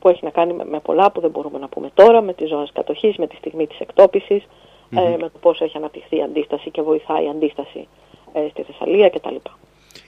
που 0.00 0.08
έχει 0.08 0.24
να 0.24 0.30
κάνει 0.30 0.52
με, 0.52 0.80
πολλά 0.80 1.10
που 1.12 1.20
δεν 1.20 1.30
μπορούμε 1.30 1.58
να 1.58 1.68
πούμε 1.68 1.90
τώρα, 1.94 2.20
με 2.20 2.32
τις 2.32 2.48
ζώνες 2.48 2.70
κατοχής, 2.72 3.16
με 3.16 3.26
τη 3.26 3.36
στιγμή 3.36 3.66
της 3.66 3.78
εκτόπισης, 3.80 4.46
ε, 4.90 5.16
με 5.20 5.30
το 5.32 5.38
πόσο 5.40 5.64
έχει 5.64 5.76
αναπτυχθεί 5.76 6.16
η 6.16 6.22
αντίσταση 6.22 6.70
και 6.70 6.82
βοηθάει 6.82 7.24
η 7.24 7.28
αντίσταση 7.28 7.88
ε, 8.32 8.48
στη 8.50 8.62
Θεσσαλία 8.62 9.08
κτλ. 9.08 9.34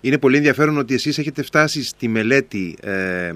Είναι 0.01 0.19
πολύ 0.19 0.37
ενδιαφέρον 0.37 0.79
ότι 0.79 0.95
εσείς 0.95 1.19
έχετε 1.19 1.43
φτάσει 1.43 1.85
στη 1.85 2.09
μελέτη 2.09 2.77
ε, 2.83 3.33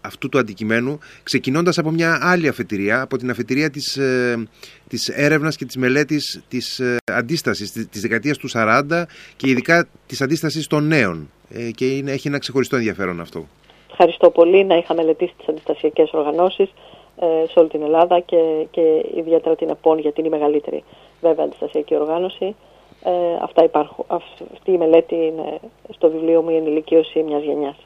αυτού 0.00 0.28
του 0.28 0.38
αντικειμένου 0.38 0.98
ξεκινώντας 1.22 1.78
από 1.78 1.90
μια 1.90 2.18
άλλη 2.22 2.48
αφετηρία, 2.48 3.00
από 3.00 3.16
την 3.16 3.30
αφετηρία 3.30 3.70
της, 3.70 3.96
ε, 3.96 4.46
της 4.88 5.08
έρευνας 5.08 5.56
και 5.56 5.64
της 5.64 5.76
μελέτης 5.76 6.44
της 6.48 6.78
ε, 6.80 6.96
αντίστασης 7.12 7.72
της, 7.72 7.88
της 7.88 8.00
δεκαετίας 8.00 8.38
του 8.38 8.48
40 8.52 9.04
και 9.36 9.48
ειδικά 9.48 9.88
της 10.06 10.20
αντίστασης 10.20 10.66
των 10.66 10.86
νέων 10.86 11.30
ε, 11.50 11.70
και 11.70 11.96
είναι, 11.96 12.10
έχει 12.10 12.28
ένα 12.28 12.38
ξεχωριστό 12.38 12.76
ενδιαφέρον 12.76 13.20
αυτό. 13.20 13.46
Ευχαριστώ 13.90 14.30
πολύ 14.30 14.64
να 14.64 14.76
είχα 14.76 14.94
μελετήσει 14.94 15.34
τις 15.38 15.48
αντιστασιακές 15.48 16.10
οργανώσεις 16.12 16.72
ε, 17.20 17.26
σε 17.50 17.58
όλη 17.58 17.68
την 17.68 17.82
Ελλάδα 17.82 18.20
και, 18.20 18.66
και 18.70 18.80
ιδιαίτερα 19.16 19.56
την 19.56 19.68
ΕΠΟΝ 19.68 19.98
γιατί 19.98 20.20
είναι 20.20 20.28
η 20.28 20.38
μεγαλύτερη 20.38 20.84
βέβαια 21.20 21.44
αντιστασιακή 21.44 21.94
οργάνωση. 21.94 22.54
Ε, 23.04 23.10
αυτά 23.40 23.64
υπάρχουν. 23.64 24.04
Αυτή 24.08 24.72
η 24.72 24.76
μελέτη 24.76 25.14
είναι 25.14 25.58
στο 25.94 26.10
βιβλίο 26.10 26.42
μου 26.42 26.50
η 26.50 26.56
ενηλικίωση 26.56 27.22
μιας 27.22 27.42
γενιάς. 27.42 27.76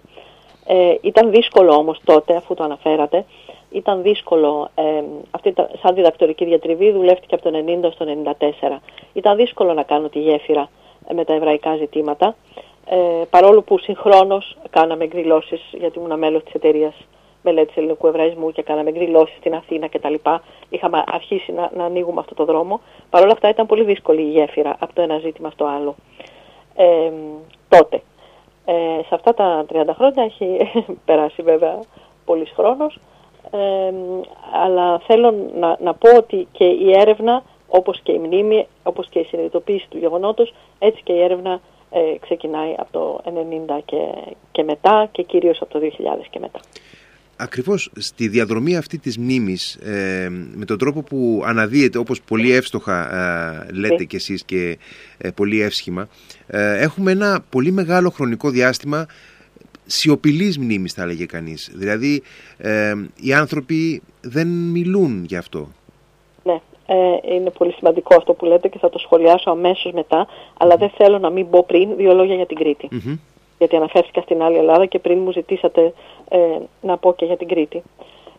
Ε, 0.66 0.94
ήταν 1.00 1.30
δύσκολο 1.30 1.75
όμως 1.75 2.00
τότε, 2.04 2.37
αφού 2.37 2.54
το 2.54 2.64
αναφέρατε, 2.64 3.25
ήταν 3.70 4.02
δύσκολο, 4.02 4.68
ε, 4.75 5.02
αυτή, 5.30 5.54
σαν 5.82 5.94
διδακτορική 5.94 6.44
διατριβή 6.44 6.90
δουλεύτηκε 6.92 7.35
από 7.35 7.50
το 7.50 7.62
90 7.87 7.90
στο 7.92 8.04
94. 8.04 8.80
Ήταν 9.12 9.37
δύσκολο 9.37 9.73
να 9.73 9.82
κάνω 9.82 10.08
τη 10.08 10.18
γέφυρα 10.18 10.68
με 11.14 11.25
τα 11.25 11.32
εβραϊκά 11.32 11.76
ζητήματα, 11.76 12.37
ε, 12.87 12.96
παρόλο 13.30 13.62
που 13.62 13.78
συγχρόνως 13.78 14.56
κάναμε 14.70 15.04
εκδηλώσεις, 15.04 15.61
γιατί 15.73 15.99
ήμουν 15.99 16.18
μέλος 16.18 16.42
της 16.42 16.54
εταιρείας 16.54 16.94
μελέτη 17.47 17.73
ελληνικού 17.76 18.07
εβραϊσμού 18.07 18.53
και 18.53 18.62
κάναμε 18.62 18.88
εκδηλώσεις 18.88 19.37
στην 19.37 19.55
Αθήνα 19.55 19.88
κτλ. 19.88 20.15
Είχαμε 20.69 21.05
αρχίσει 21.07 21.53
να, 21.53 21.71
να 21.76 21.85
ανοίγουμε 21.85 22.21
αυτό 22.21 22.35
το 22.35 22.45
δρόμο. 22.45 22.81
Παρ' 23.11 23.23
όλα 23.23 23.33
αυτά 23.33 23.49
ήταν 23.49 23.67
πολύ 23.67 23.85
δύσκολη 23.85 24.21
η 24.21 24.31
γέφυρα 24.31 24.76
από 24.79 24.95
το 24.95 25.03
ένα 25.03 25.19
ζήτημα 25.19 25.50
στο 25.50 25.65
άλλο. 25.65 25.95
Ε, 26.76 27.11
τότε. 27.69 28.03
Ε, 28.65 29.03
σε 29.07 29.15
αυτά 29.15 29.35
τα 29.35 29.67
30 29.73 29.85
χρόνια 29.95 30.23
έχει 30.23 30.71
περάσει 31.07 31.43
βέβαια 31.43 31.79
πολύς 32.25 32.53
χρόνος, 32.57 32.99
ε, 33.50 33.93
αλλά 34.65 34.99
θέλω 34.99 35.35
να, 35.59 35.76
να 35.81 35.95
πω 35.95 36.17
ότι 36.17 36.49
και 36.53 36.65
η 36.65 36.93
έρευνα, 36.97 37.43
όπως 37.69 38.00
και 38.00 38.12
η 38.12 38.19
μνήμη, 38.19 38.67
όπως 38.83 39.09
και 39.09 39.19
η 39.19 39.25
συνειδητοποίηση 39.25 39.87
του 39.88 39.99
γεγονότος, 39.99 40.55
έτσι 40.79 41.03
και 41.03 41.12
η 41.12 41.23
έρευνα 41.23 41.61
ε, 41.91 42.19
ξεκινάει 42.21 42.75
από 42.79 42.93
το 42.93 43.21
90 43.25 43.79
και, 43.85 43.97
και 44.53 44.62
μετά 44.62 45.09
και 45.12 45.23
κυρίως 45.23 45.61
από 45.62 45.73
το 45.73 45.79
2000 45.83 45.88
και 46.31 46.38
μετά. 46.38 46.61
Ακριβώς 47.38 47.90
στη 47.97 48.28
διαδρομή 48.28 48.76
αυτή 48.76 48.99
της 48.99 49.19
μνήμης, 49.19 49.75
ε, 49.75 50.28
με 50.55 50.64
τον 50.64 50.78
τρόπο 50.78 51.02
που 51.02 51.43
αναδύεται, 51.45 51.99
όπως 51.99 52.23
πολύ 52.23 52.52
εύστοχα 52.52 53.14
ε, 53.69 53.73
λέτε 53.73 53.95
ναι. 53.95 54.05
κι 54.05 54.16
εσείς 54.16 54.45
και 54.45 54.78
ε, 55.19 55.31
πολύ 55.31 55.61
εύσχημα, 55.61 56.09
έχουμε 56.47 57.11
ένα 57.11 57.45
πολύ 57.50 57.71
μεγάλο 57.71 58.11
χρονικό 58.11 58.50
διάστημα 58.50 59.07
σιωπηλής 59.87 60.59
μνήμης 60.59 60.93
θα 60.93 61.02
έλεγε 61.02 61.26
κανείς. 61.26 61.71
Δηλαδή 61.75 62.23
οι 63.21 63.33
άνθρωποι 63.33 64.02
δεν 64.21 64.47
μιλούν 64.47 65.25
γι' 65.25 65.37
αυτό. 65.37 65.69
Ναι, 66.43 66.61
είναι 67.35 67.50
πολύ 67.50 67.73
σημαντικό 67.73 68.14
αυτό 68.16 68.33
που 68.33 68.45
λέτε 68.45 68.69
και 68.69 68.78
θα 68.78 68.90
το 68.90 68.99
σχολιάσω 68.99 69.50
αμέσως 69.50 69.93
μετά, 69.93 70.26
αλλά 70.59 70.76
δεν 70.76 70.90
θέλω 70.97 71.19
να 71.19 71.31
μην 71.31 71.50
πω 71.50 71.64
πριν 71.64 71.97
δύο 71.97 72.14
λόγια 72.14 72.35
για 72.35 72.47
την 72.47 72.57
Κρήτη 72.57 72.88
γιατί 73.58 73.76
αναφέρθηκα 73.76 74.20
στην 74.20 74.42
άλλη 74.42 74.56
Ελλάδα 74.56 74.86
και 74.86 74.98
πριν 74.98 75.18
μου 75.18 75.32
ζητήσατε 75.32 75.92
ε, 76.28 76.38
να 76.80 76.96
πω 76.96 77.14
και 77.14 77.25
για 77.25 77.36
την 77.36 77.48
Κρήτη. 77.48 77.82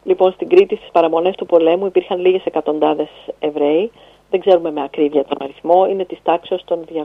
Λοιπόν, 0.03 0.31
στην 0.31 0.49
Κρήτη 0.49 0.75
στις 0.75 0.89
παραμονές 0.91 1.35
του 1.35 1.45
πολέμου 1.45 1.85
υπήρχαν 1.85 2.19
λίγες 2.19 2.45
εκατοντάδες 2.45 3.09
Εβραίοι. 3.39 3.91
Δεν 4.29 4.39
ξέρουμε 4.39 4.71
με 4.71 4.83
ακρίβεια 4.83 5.25
τον 5.25 5.37
αριθμό. 5.41 5.87
Είναι 5.87 6.05
της 6.05 6.19
τάξης 6.23 6.63
των 6.65 6.85
260, 6.85 7.03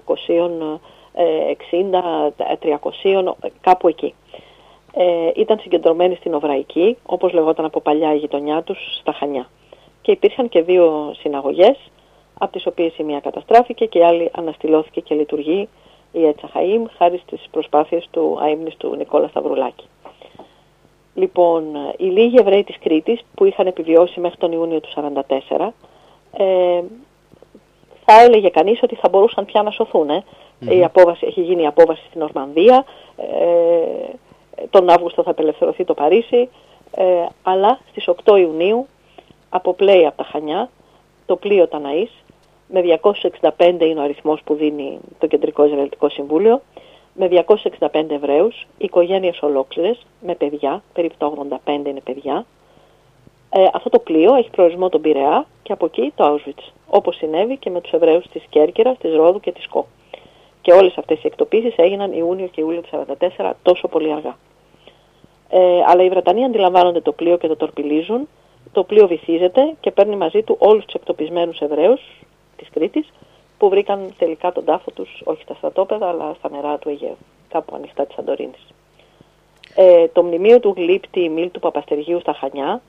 300, 2.59 3.37
κάπου 3.61 3.89
εκεί. 3.89 4.15
Ε, 4.95 5.31
ήταν 5.35 5.59
συγκεντρωμένοι 5.59 6.15
στην 6.15 6.35
Οβραϊκή, 6.35 6.97
όπως 7.07 7.33
λεγόταν 7.33 7.65
από 7.65 7.81
παλιά 7.81 8.15
η 8.15 8.17
γειτονιά 8.17 8.63
τους, 8.63 8.79
στα 9.01 9.13
Χανιά. 9.13 9.49
Και 10.03 10.11
υπήρχαν 10.11 10.49
και 10.49 10.63
δύο 10.63 11.15
συναγωγές, 11.19 11.79
από 12.39 12.53
τις 12.53 12.67
οποίες 12.67 12.97
η 12.99 13.03
μία 13.03 13.21
καταστράφηκε 13.21 13.87
και 13.87 13.99
η 13.99 14.05
άλλη 14.05 14.31
αναστηλώθηκε 14.35 15.01
και 15.01 15.15
λειτουργεί 15.15 15.69
η 16.13 16.35
Ετσαχαΐμ 16.35 16.85
χάρη 16.97 17.19
στις 17.27 17.49
προσπάθειες 17.51 18.09
του 18.11 18.39
αείμνηστου 18.43 18.97
Νικόλα 18.97 19.29
Σταυρουλάκη. 19.29 19.85
Λοιπόν, 21.15 21.65
οι 21.97 22.05
λίγοι 22.05 22.37
Εβραίοι 22.39 22.65
της 22.65 22.79
Κρήτης 22.79 23.21
που 23.35 23.45
είχαν 23.45 23.67
επιβιώσει 23.67 24.21
μέχρι 24.21 24.37
τον 24.37 24.53
Ιούνιο 24.53 24.81
του 24.81 24.89
1944 25.49 25.69
ε, 26.33 26.83
θα 28.05 28.21
έλεγε 28.21 28.49
κανείς 28.49 28.83
ότι 28.83 28.95
θα 28.95 29.09
μπορούσαν 29.09 29.45
πια 29.45 29.63
να 29.63 29.71
σωθούν. 29.71 30.11
Ε. 30.11 30.25
Η 30.69 30.85
απόβαση, 30.85 31.27
έχει 31.27 31.41
γίνει 31.41 31.63
η 31.63 31.67
απόβαση 31.67 32.03
στην 32.09 32.23
Ορμανδία, 32.23 32.85
ε, 33.17 34.65
τον 34.71 34.91
Αύγουστο 34.91 35.23
θα 35.23 35.31
απελευθερωθεί 35.31 35.85
το 35.85 35.95
Παρίσι, 35.95 36.49
ε, 36.91 37.05
αλλά 37.43 37.79
στις 37.91 38.09
8 38.25 38.37
Ιουνίου 38.37 38.87
αποπλέει 39.49 40.07
από 40.07 40.17
τα 40.17 40.25
Χανιά 40.25 40.71
το 41.27 41.37
πλοίο 41.37 41.69
Ταναής 41.69 42.11
με 42.73 42.99
265 43.59 43.81
είναι 43.81 44.01
ο 44.01 44.03
αριθμός 44.03 44.41
που 44.45 44.55
δίνει 44.55 44.99
το 45.19 45.27
Κεντρικό 45.27 45.65
Ισραηλιτικό 45.65 46.09
Συμβούλιο, 46.09 46.61
με 47.15 47.29
265 47.29 48.11
Εβραίους, 48.11 48.67
οικογένειες 48.79 49.43
ολόκληρες, 49.43 50.07
με 50.21 50.35
παιδιά, 50.35 50.83
περίπου 50.93 51.15
τα 51.19 51.27
85 51.27 51.89
είναι 51.89 52.01
παιδιά. 52.05 52.47
Ε, 53.51 53.67
αυτό 53.73 53.89
το 53.89 53.99
πλοίο 53.99 54.35
έχει 54.35 54.51
προορισμό 54.51 54.89
τον 54.89 55.01
Πειραιά 55.01 55.47
και 55.63 55.73
από 55.73 55.85
εκεί 55.85 56.13
το 56.15 56.35
Auschwitz, 56.35 56.73
όπως 56.87 57.17
συνέβη 57.17 57.57
και 57.57 57.71
με 57.71 57.81
τους 57.81 57.93
Εβραίους 57.93 58.27
της 58.33 58.45
Κέρκυρας, 58.49 58.99
της 58.99 59.15
Ρόδου 59.15 59.41
και 59.41 59.53
της 59.53 59.69
Κο. 59.69 59.87
Και 60.61 60.73
όλες 60.73 60.99
αυτές 60.99 61.19
οι 61.19 61.27
εκτοπίσεις 61.27 61.77
έγιναν 61.77 62.13
Ιούνιο 62.13 62.47
και 62.47 62.61
Ιούλιο 62.61 62.81
του 62.81 62.89
1944 63.39 63.53
τόσο 63.63 63.89
πολύ 63.89 64.13
αργά. 64.13 64.37
Ε, 65.49 65.83
αλλά 65.87 66.03
οι 66.03 66.09
Βρετανοί 66.09 66.45
αντιλαμβάνονται 66.45 67.01
το 67.01 67.13
πλοίο 67.13 67.37
και 67.37 67.49
το 67.49 67.57
τορπιλίζουν. 67.57 68.29
Το 68.73 68.85
πλοίο 68.85 69.07
βυθίζεται 69.07 69.75
και 69.81 69.91
παίρνει 69.91 70.17
μαζί 70.17 70.43
του 70.43 70.57
όλους 70.59 70.85
τους 70.85 70.95
εκτοπισμένους 70.95 71.59
Εβραίους, 71.59 72.01
της 72.63 72.71
Κρήτης 72.73 73.13
που 73.59 73.69
βρήκαν 73.69 74.15
τελικά 74.19 74.53
τον 74.53 74.65
τάφο 74.65 74.91
τους 74.91 75.23
όχι 75.25 75.43
στα 75.43 75.55
στρατόπεδα 75.55 76.09
αλλά 76.09 76.35
στα 76.39 76.51
νερά 76.51 76.79
του 76.79 76.89
Αιγαίου, 76.89 77.17
κάπου 77.49 77.75
ανοιχτά 77.75 78.07
της 78.07 78.15
Σαντορίνης. 78.15 78.67
Ε, 79.75 80.09
το 80.09 80.23
μνημείο 80.23 80.61
του 80.61 80.75
γλύπτη 80.77 81.29
Μίλ 81.29 81.51
του 81.51 81.61
Παπαστεργίου 81.61 82.21
στα 82.21 82.33
Χανιά 82.33 82.83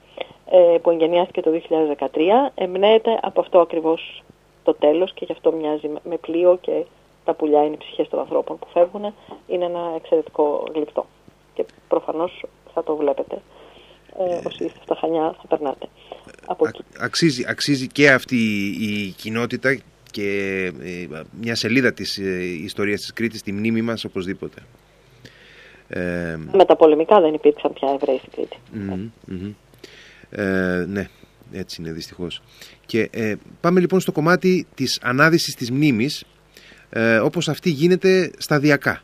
ε, 0.50 0.78
που 0.82 0.90
εγγενιάστηκε 0.90 1.42
το 1.42 1.52
2013 2.00 2.08
εμπνέεται 2.56 3.20
από 3.22 3.40
αυτό 3.40 3.60
ακριβώς 3.60 4.24
το 4.64 4.74
τέλος 4.74 5.14
και 5.14 5.26
γι' 5.26 5.32
αυτό 5.32 5.52
μοιάζει 5.52 5.92
με 6.04 6.18
πλοίο 6.18 6.58
και 6.62 6.86
τα 7.26 7.34
πουλιά 7.34 7.64
είναι 7.64 7.74
οι 7.74 7.78
ψυχές 7.78 8.10
των 8.10 8.20
ανθρώπων 8.20 8.60
που 8.60 8.68
φεύγουν. 8.74 9.14
Είναι 9.48 9.66
ένα 9.66 9.92
εξαιρετικό 9.96 10.64
γλυπτό 10.74 11.06
και 11.54 11.66
προφανώς 11.88 12.46
θα 12.74 12.84
το 12.84 12.96
βλέπετε 12.96 13.42
ε, 14.20 14.48
όσοι 14.48 14.64
είστε 14.64 14.80
στα 14.84 14.96
Χανιά 14.96 15.36
θα 15.42 15.48
περνάτε 15.48 15.88
από 16.46 16.70
Αξίζει, 17.00 17.44
αξίζει 17.48 17.88
και 17.88 18.12
αυτή 18.12 18.36
η 18.80 19.14
κοινότητα 19.18 19.78
και 20.12 20.72
ε, 20.84 21.22
μια 21.42 21.56
σελίδα 21.56 21.94
της 21.94 22.18
ε, 22.18 22.44
ιστορίας 22.64 23.00
της 23.00 23.14
Κρήτης, 23.14 23.42
τη 23.42 23.52
μνήμη 23.52 23.82
μας 23.82 24.04
οπωσδήποτε. 24.04 24.62
Ε, 25.88 26.38
Με 26.52 26.66
τα 26.66 26.76
πολεμικά 26.76 27.22
δεν 27.22 27.34
υπήρξαν 27.34 27.74
πια 27.74 27.90
Εβραίοι 27.94 28.18
στην 28.18 28.32
Κρήτη. 28.32 28.58
Ε, 30.30 30.86
ναι, 30.88 31.08
έτσι 31.52 31.82
είναι 31.82 31.92
δυστυχώς. 31.92 32.42
Και 32.86 33.10
ε, 33.12 33.36
πάμε 33.62 33.80
λοιπόν 33.80 34.00
στο 34.00 34.12
κομμάτι 34.12 34.68
της 34.76 35.00
ανάδυσης 35.04 35.56
της 35.56 35.72
μνήμης, 35.72 36.24
ε, 36.90 37.18
όπως 37.18 37.50
αυτή 37.50 37.70
γίνεται 37.70 38.32
σταδιακά. 38.38 39.02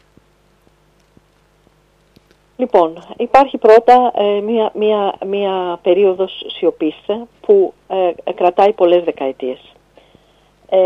Λοιπόν, 2.60 3.04
υπάρχει 3.18 3.58
πρώτα 3.58 4.12
ε, 4.16 4.42
μία, 4.42 4.72
μία, 4.74 5.14
μία 5.26 5.80
περίοδος 5.82 6.44
σιωπής 6.48 6.96
ε, 7.08 7.28
που 7.42 7.74
ε, 7.88 8.32
κρατάει 8.34 8.74
πολλές 8.74 9.04
δεκαετίες. 9.04 9.60
Ε, 10.70 10.80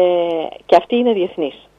και 0.65 0.75
αυτή 0.75 0.96
είναι 0.96 1.13
διεθνής. 1.13 1.70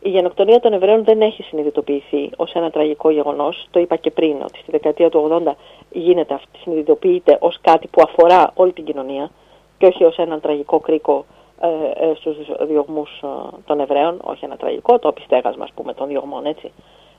Η 0.00 0.08
γενοκτονία 0.08 0.60
των 0.60 0.72
Εβραίων 0.72 1.04
δεν 1.04 1.20
έχει 1.20 1.42
συνειδητοποιηθεί 1.42 2.30
ως 2.36 2.52
ένα 2.52 2.70
τραγικό 2.70 3.10
γεγονός. 3.10 3.66
Το 3.70 3.80
είπα 3.80 3.96
και 3.96 4.10
πριν 4.10 4.42
ότι 4.42 4.58
στη 4.58 4.70
δεκαετία 4.70 5.08
του 5.08 5.42
80 5.46 5.52
γίνεται 5.90 6.34
αυτή, 6.34 6.58
συνειδητοποιείται 6.58 7.36
ως 7.40 7.58
κάτι 7.60 7.86
που 7.86 8.02
αφορά 8.04 8.50
όλη 8.54 8.72
την 8.72 8.84
κοινωνία 8.84 9.30
και 9.78 9.86
όχι 9.86 10.04
ως 10.04 10.16
ένα 10.16 10.40
τραγικό 10.40 10.80
κρίκο 10.80 11.24
ε, 11.60 11.68
ε, 12.06 12.14
στους 12.14 12.36
διωγμούς 12.66 13.22
των 13.64 13.80
Εβραίων, 13.80 14.20
όχι 14.24 14.44
ένα 14.44 14.56
τραγικό, 14.56 14.98
το 14.98 15.08
επιστέγασμα 15.08 15.64
ας 15.64 15.72
πούμε 15.74 15.94
των 15.94 16.08
διωγμών 16.08 16.46
έτσι. 16.46 16.72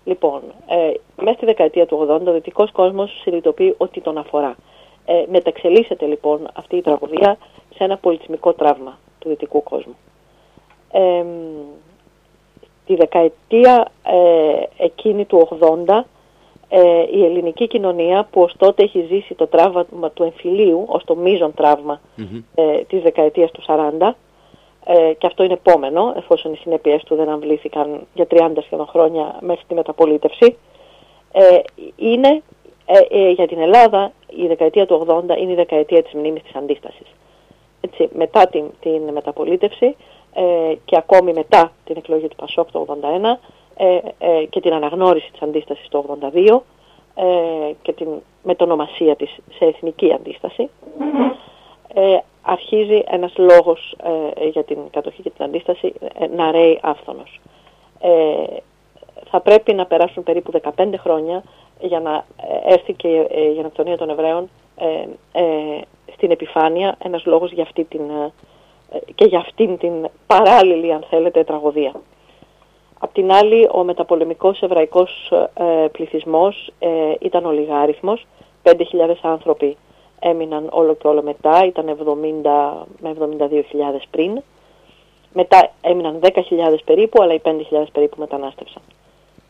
Λοιπόν, 0.10 0.42
ε, 0.68 0.92
μέσα 1.22 1.36
στη 1.36 1.46
δεκαετία 1.46 1.86
του 1.86 2.08
80 2.10 2.28
ο 2.28 2.32
δυτικός 2.32 2.72
κόσμος 2.72 3.20
συνειδητοποιεί 3.22 3.76
ότι 3.78 4.02
τον 4.02 4.18
αφορά. 4.18 4.56
Ε, 5.06 5.26
μεταξελίσσεται 5.32 6.06
λοιπόν 6.06 6.48
αυτή 6.54 6.76
η 6.76 6.82
τραγωδία 6.82 7.38
σε 7.76 7.84
ένα 7.84 7.98
πολιτισμικό 7.98 8.54
τραύμα 8.54 8.98
του 9.20 9.30
δυτικού 9.30 9.64
κόσμου. 9.64 9.96
Ε, 10.92 11.24
τη 12.86 12.96
δεκαετία 12.96 13.92
ε, 14.04 14.84
εκείνη 14.84 15.26
του 15.26 15.48
80 15.88 16.02
ε, 16.70 17.04
η 17.12 17.26
ελληνική 17.26 17.68
κοινωνία 17.68 18.28
που 18.32 18.42
ως 18.42 18.54
τότε 18.58 18.84
έχει 18.84 19.06
ζήσει 19.10 19.34
το 19.34 19.48
τραύμα 19.48 20.12
του 20.14 20.24
εμφυλίου 20.24 20.86
ως 20.88 21.04
το 21.04 21.16
μείζον 21.16 21.54
τραύμα 21.54 22.02
mm-hmm. 22.18 22.44
της 22.88 23.02
δεκαετίας 23.02 23.52
του 23.52 23.62
40 23.68 24.12
ε, 24.92 25.14
και 25.14 25.28
αυτό 25.28 25.44
είναι 25.44 25.54
επόμενο, 25.54 26.14
εφόσον 26.18 26.54
οι 26.54 26.58
συνέπειες 26.58 27.04
του 27.04 27.16
δεν 27.16 27.30
αμβλήθηκαν 27.30 28.08
για 28.14 28.28
30 28.30 28.52
σχεδόν 28.64 28.88
χρόνια 28.88 29.38
μέχρι 29.40 29.64
τη 29.68 29.74
μεταπολίτευση, 29.74 30.58
ε, 31.32 31.60
είναι 31.96 32.42
ε, 32.92 33.00
ε, 33.10 33.30
για 33.30 33.48
την 33.48 33.60
Ελλάδα 33.60 34.12
η 34.36 34.48
δεκαετία 34.48 34.86
του 34.86 35.06
80 35.08 35.38
είναι 35.38 35.52
η 35.52 35.56
δεκαετία 35.56 36.04
της 36.04 36.14
μνήμης 36.14 36.42
της 36.44 36.56
αντίστασης. 36.56 37.08
Έτσι, 37.82 38.10
μετά 38.14 38.48
την, 38.48 38.64
την 38.80 39.02
μεταπολίτευση 39.14 39.96
ε, 40.34 40.74
και 40.86 40.98
ακόμη 40.98 41.34
μετά 41.34 41.72
την 41.86 41.98
εκλογή 41.98 42.28
του 42.28 42.36
Πασόκ 42.36 42.72
το 42.72 42.86
81 43.02 43.38
ε, 43.78 44.46
και 44.50 44.60
την 44.60 44.74
αναγνώριση 44.74 45.32
της 45.32 45.42
αντίστασης 45.42 45.88
το 45.90 46.18
82 46.34 46.60
και 47.82 47.94
την 47.94 48.08
μετονομασία 48.44 49.16
της 49.16 49.38
σε 49.58 49.66
εθνική 49.66 50.14
αντίσταση, 50.14 50.70
αρχίζει 52.42 53.04
ένας 53.08 53.38
λόγος 53.38 53.96
για 54.52 54.64
την 54.64 54.78
κατοχή 54.92 55.22
και 55.22 55.30
την 55.30 55.46
αντίσταση 55.46 55.94
να 56.36 56.52
ρέει 56.52 56.80
άφθονος. 56.82 57.40
θα 59.30 59.40
πρέπει 59.40 59.74
να 59.74 59.86
περάσουν 59.86 60.24
περίπου 60.24 60.52
15 60.76 60.94
χρόνια 60.98 61.44
για 61.80 62.00
να 62.00 62.26
ε, 62.66 62.74
έρθει 62.74 62.94
και 62.94 63.28
ε, 63.30 63.42
η 63.42 63.52
γενοκτονία 63.52 63.98
των 63.98 64.10
Εβραίων 64.10 64.50
ε, 65.32 65.42
στην 66.14 66.32
επιφάνεια 66.32 66.96
ένας 67.04 67.26
λόγος 67.26 67.52
για 67.52 67.64
αυτή 67.64 67.84
την, 67.84 68.02
και 69.16 69.26
για 69.26 69.40
αυτήν 69.40 69.78
την 69.78 70.10
παράλληλη 70.28 70.94
αν 70.94 71.06
θέλετε 71.10 71.44
τραγωδία. 71.44 71.92
Απ' 73.00 73.14
την 73.14 73.32
άλλη 73.32 73.70
ο 73.72 73.84
μεταπολεμικός 73.84 74.62
εβραϊκός 74.62 75.32
πληθυσμός 75.92 76.72
ήταν 77.20 77.46
ολιγάριθμος, 77.46 78.28
5.000 78.64 78.76
άνθρωποι 79.22 79.78
έμειναν 80.20 80.68
όλο 80.72 80.94
και 80.96 81.08
όλο 81.08 81.22
μετά, 81.22 81.66
ήταν 81.66 81.98
70 82.44 82.86
με 83.00 83.16
72.000 83.20 84.08
πριν. 84.12 84.42
Μετά 85.34 85.72
έμειναν 85.82 86.20
10.000 86.22 86.32
περίπου, 86.86 87.22
αλλά 87.22 87.34
οι 87.34 87.42
5.000 87.44 87.84
περίπου 87.92 88.16
μετανάστευσαν. 88.20 88.82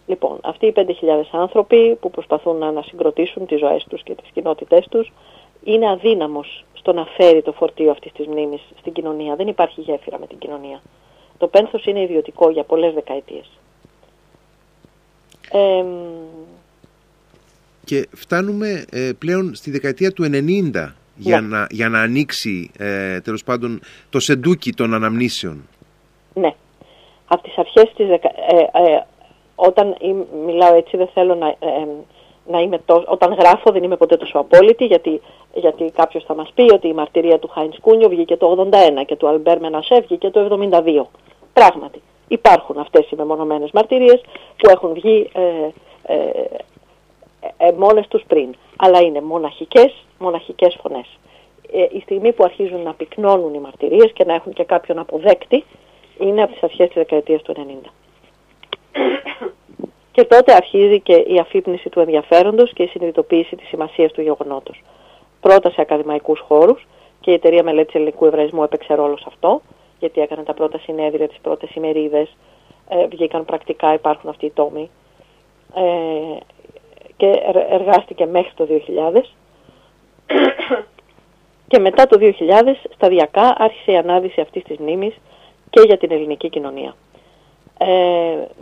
Λοιπόν, 0.07 0.39
αυτοί 0.43 0.65
οι 0.65 0.73
5.000 0.75 0.85
άνθρωποι 1.31 1.95
που 1.95 2.11
προσπαθούν 2.11 2.57
να 2.57 2.67
ανασυγκροτήσουν 2.67 3.45
τις 3.45 3.59
ζωές 3.59 3.85
τους 3.89 4.03
και 4.03 4.15
τις 4.15 4.29
κοινότητές 4.33 4.87
τους 4.87 5.11
είναι 5.63 5.89
αδύναμος 5.89 6.65
στο 6.73 6.93
να 6.93 7.05
φέρει 7.05 7.41
το 7.41 7.51
φορτίο 7.51 7.91
αυτής 7.91 8.11
της 8.11 8.27
μνήμης 8.27 8.61
στην 8.79 8.93
κοινωνία. 8.93 9.35
Δεν 9.35 9.47
υπάρχει 9.47 9.81
γέφυρα 9.81 10.19
με 10.19 10.27
την 10.27 10.37
κοινωνία. 10.37 10.81
Το 11.37 11.47
πένθος 11.47 11.85
είναι 11.85 12.01
ιδιωτικό 12.01 12.49
για 12.49 12.63
πολλές 12.63 12.93
δεκαετίες. 12.93 13.49
Και 17.89 18.07
φτάνουμε 18.15 18.85
ε, 18.91 19.11
πλέον 19.19 19.55
στη 19.55 19.71
δεκαετία 19.71 20.11
του 20.11 20.23
90 20.23 20.91
για, 21.15 21.41
ναι. 21.41 21.47
να, 21.47 21.67
για 21.69 21.89
να 21.89 21.99
ανοίξει 21.99 22.71
ε, 22.77 23.19
τέλος 23.19 23.43
πάντων 23.43 23.81
το 24.09 24.19
σεντούκι 24.19 24.71
των 24.71 24.93
αναμνήσεων. 24.93 25.67
Ναι. 26.33 26.53
Από 27.27 27.43
τις 27.43 27.57
αρχές 27.57 27.93
της 27.95 28.07
δεκα... 28.07 28.27
Ε, 28.27 28.59
ε, 28.91 29.05
όταν 29.55 29.95
μιλάω 30.45 30.75
έτσι 30.75 30.97
δεν 30.97 31.09
θέλω 31.13 31.35
να, 31.35 31.47
ε, 31.47 31.55
να 32.47 32.59
είμαι 32.59 32.79
τόσο, 32.85 33.05
όταν 33.07 33.33
γράφω 33.33 33.71
δεν 33.71 33.83
είμαι 33.83 33.97
ποτέ 33.97 34.17
τόσο 34.17 34.37
απόλυτη 34.37 34.85
γιατί, 34.85 35.21
γιατί 35.53 35.91
κάποιος 35.95 36.23
θα 36.23 36.35
μας 36.35 36.51
πει 36.55 36.73
ότι 36.73 36.87
η 36.87 36.93
μαρτυρία 36.93 37.39
του 37.39 37.47
Χάινς 37.47 37.79
Κούνιο 37.79 38.09
βγήκε 38.09 38.35
το 38.37 38.69
81 38.71 39.05
και 39.05 39.15
του 39.15 39.27
Αλμπέρ 39.27 39.59
Μενασέ 39.59 40.01
βγήκε 40.01 40.29
το 40.29 40.69
72. 40.71 41.05
Πράγματι 41.53 42.01
υπάρχουν 42.27 42.77
αυτές 42.79 43.11
οι 43.11 43.15
μεμονωμένες 43.15 43.69
μαρτυρίες 43.73 44.21
που 44.57 44.69
έχουν 44.69 44.93
βγει 44.93 45.29
ε, 45.33 45.69
ε, 47.59 47.67
ε, 47.67 47.71
μόνες 47.71 48.07
τους 48.07 48.23
πριν. 48.27 48.55
Αλλά 48.77 49.01
είναι 49.01 49.21
μοναχικές, 49.21 50.05
μοναχικές 50.17 50.77
φωνές. 50.81 51.17
Ε, 51.71 51.85
η 51.91 51.99
στιγμή 51.99 52.33
που 52.33 52.43
αρχίζουν 52.43 52.81
να 52.81 52.93
πυκνώνουν 52.93 53.53
οι 53.53 53.59
μαρτυρίες 53.59 54.11
και 54.13 54.25
να 54.25 54.33
έχουν 54.33 54.53
και 54.53 54.63
κάποιον 54.63 54.99
αποδέκτη 54.99 55.63
είναι 56.19 56.41
από 56.41 56.53
τις 56.53 56.63
αρχές 56.63 56.87
της 56.87 56.95
δεκαετίας 56.95 57.41
του 57.41 57.53
90. 57.53 57.89
Και 60.11 60.23
τότε 60.25 60.53
αρχίζει 60.53 60.99
και 60.99 61.13
η 61.13 61.39
αφύπνιση 61.39 61.89
του 61.89 61.99
ενδιαφέροντος 61.99 62.73
και 62.73 62.83
η 62.83 62.87
συνειδητοποίηση 62.87 63.55
της 63.55 63.67
σημασίας 63.67 64.11
του 64.11 64.21
γεγονότος. 64.21 64.81
Πρώτα 65.41 65.69
σε 65.69 65.81
ακαδημαϊκούς 65.81 66.39
χώρους 66.39 66.87
και 67.19 67.31
η 67.31 67.33
Εταιρεία 67.33 67.63
Μελέτης 67.63 67.95
Ελληνικού 67.95 68.25
Εβραϊσμού 68.25 68.63
έπαιξε 68.63 68.93
ρόλο 68.93 69.17
σε 69.17 69.25
αυτό, 69.27 69.61
γιατί 69.99 70.21
έκανε 70.21 70.43
τα 70.43 70.53
πρώτα 70.53 70.77
συνέδρια, 70.77 71.27
τις 71.27 71.39
πρώτες 71.41 71.75
ημερίδες, 71.75 72.35
ε, 72.89 73.07
βγήκαν 73.07 73.45
πρακτικά, 73.45 73.93
υπάρχουν 73.93 74.29
αυτοί 74.29 74.45
οι 74.45 74.51
τόμοι 74.51 74.89
ε, 75.75 76.37
και 77.19 77.41
εργάστηκε 77.69 78.25
μέχρι 78.25 78.51
το 78.55 78.67
2000 79.13 79.21
και 81.67 81.79
μετά 81.79 82.07
το 82.07 82.17
2000 82.19 82.33
σταδιακά 82.93 83.55
άρχισε 83.57 83.91
η 83.91 83.97
ανάδυση 83.97 84.41
αυτής 84.41 84.63
της 84.63 84.77
μνήμης 84.77 85.13
και 85.69 85.81
για 85.81 85.97
την 85.97 86.11
ελληνική 86.11 86.49
κοινωνία. 86.49 86.95
Ε, 87.77 87.87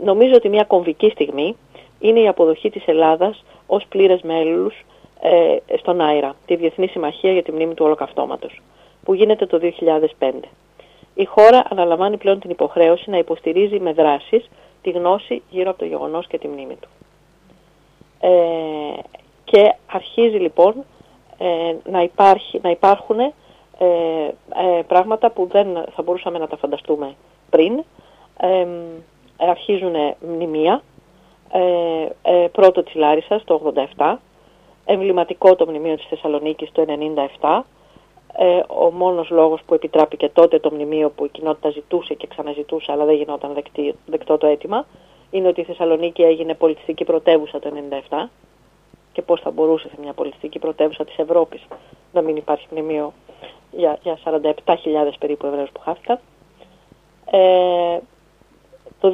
νομίζω 0.04 0.34
ότι 0.34 0.48
μια 0.48 0.64
κομβική 0.64 1.10
στιγμή 1.10 1.56
είναι 1.98 2.20
η 2.20 2.28
αποδοχή 2.28 2.70
της 2.70 2.86
Ελλάδας 2.86 3.44
ως 3.66 3.86
πλήρες 3.88 4.20
μέλους 4.22 4.74
ε, 5.20 5.76
στον 5.76 6.00
ΆΙΡΑ, 6.00 6.34
τη 6.46 6.56
Διεθνή 6.56 6.86
Συμμαχία 6.86 7.32
για 7.32 7.42
τη 7.42 7.52
Μνήμη 7.52 7.74
του 7.74 7.84
Ολοκαυτώματος, 7.84 8.60
που 9.04 9.14
γίνεται 9.14 9.46
το 9.46 9.60
2005. 10.18 10.30
Η 11.14 11.24
χώρα 11.24 11.62
αναλαμβάνει 11.70 12.16
πλέον 12.16 12.40
την 12.40 12.50
υποχρέωση 12.50 13.10
να 13.10 13.18
υποστηρίζει 13.18 13.80
με 13.80 13.92
δράσεις 13.92 14.48
τη 14.82 14.90
γνώση 14.90 15.42
γύρω 15.50 15.70
από 15.70 15.78
το 15.78 15.84
γεγονός 15.84 16.26
και 16.26 16.38
τη 16.38 16.48
μνήμη 16.48 16.76
του. 16.80 16.88
Ε, 18.20 18.30
και 19.44 19.74
αρχίζει 19.92 20.36
λοιπόν 20.36 20.84
ε, 21.38 21.74
να, 21.90 22.02
υπάρχει, 22.02 22.60
να 22.62 22.70
υπάρχουν 22.70 23.18
ε, 23.18 23.32
ε, 23.78 24.82
πράγματα 24.86 25.30
που 25.30 25.48
δεν 25.50 25.66
θα 25.94 26.02
μπορούσαμε 26.02 26.38
να 26.38 26.46
τα 26.46 26.56
φανταστούμε 26.56 27.14
πριν, 27.50 27.84
αρχίζουν 29.36 29.94
μνημεία, 30.20 30.82
ε, 31.52 32.08
ε, 32.22 32.48
πρώτο 32.52 32.82
της 32.82 32.94
Λάρισας 32.94 33.44
το 33.44 33.72
87, 33.96 34.16
εμβληματικό 34.84 35.56
το 35.56 35.66
μνημείο 35.66 35.96
της 35.96 36.06
Θεσσαλονίκης 36.08 36.72
το 36.72 36.84
97, 37.40 37.64
ε, 38.36 38.60
ο 38.68 38.90
μόνος 38.90 39.30
λόγος 39.30 39.60
που 39.66 39.74
επιτράπηκε 39.74 40.28
τότε 40.28 40.58
το 40.58 40.70
μνημείο 40.72 41.10
που 41.10 41.24
η 41.24 41.28
κοινότητα 41.28 41.70
ζητούσε 41.70 42.14
και 42.14 42.26
ξαναζητούσε 42.26 42.92
αλλά 42.92 43.04
δεν 43.04 43.14
γινόταν 43.14 43.54
δεκτή, 43.54 43.94
δεκτό 44.06 44.38
το 44.38 44.46
αίτημα 44.46 44.86
είναι 45.30 45.48
ότι 45.48 45.60
η 45.60 45.64
Θεσσαλονίκη 45.64 46.22
έγινε 46.22 46.54
πολιτιστική 46.54 47.04
πρωτεύουσα 47.04 47.58
το 47.58 47.72
97 48.10 48.26
και 49.12 49.22
πώς 49.22 49.40
θα 49.40 49.50
μπορούσε 49.50 49.88
σε 49.88 49.94
μια 50.00 50.12
πολιτιστική 50.12 50.58
πρωτεύουσα 50.58 51.04
της 51.04 51.18
Ευρώπης 51.18 51.66
να 52.12 52.22
μην 52.22 52.36
υπάρχει 52.36 52.66
μνημείο 52.70 53.12
για, 53.70 53.98
για 54.02 54.18
47.000 54.24 55.12
περίπου 55.18 55.46
Εβραίους 55.46 55.70
που 55.70 55.80
χάθηκαν. 55.80 56.18
Ε, 57.30 57.98
το 59.00 59.12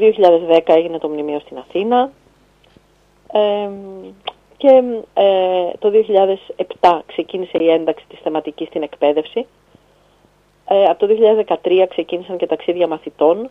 2010 0.49 0.61
έγινε 0.65 0.99
το 0.99 1.09
μνημείο 1.09 1.39
στην 1.41 1.59
Αθήνα 1.59 2.11
ε, 3.33 3.71
και 4.57 4.83
ε, 5.15 5.71
το 5.79 5.93
2007 6.81 7.01
ξεκίνησε 7.07 7.59
η 7.59 7.71
ένταξη 7.71 8.05
της 8.09 8.19
θεματικής 8.23 8.67
στην 8.69 8.83
εκπαίδευση. 8.83 9.47
Ε, 10.69 10.85
από 10.85 11.07
το 11.07 11.15
2013 11.63 11.87
ξεκίνησαν 11.89 12.37
και 12.37 12.47
ταξίδια 12.47 12.87
μαθητών, 12.87 13.45
ε, 13.45 13.49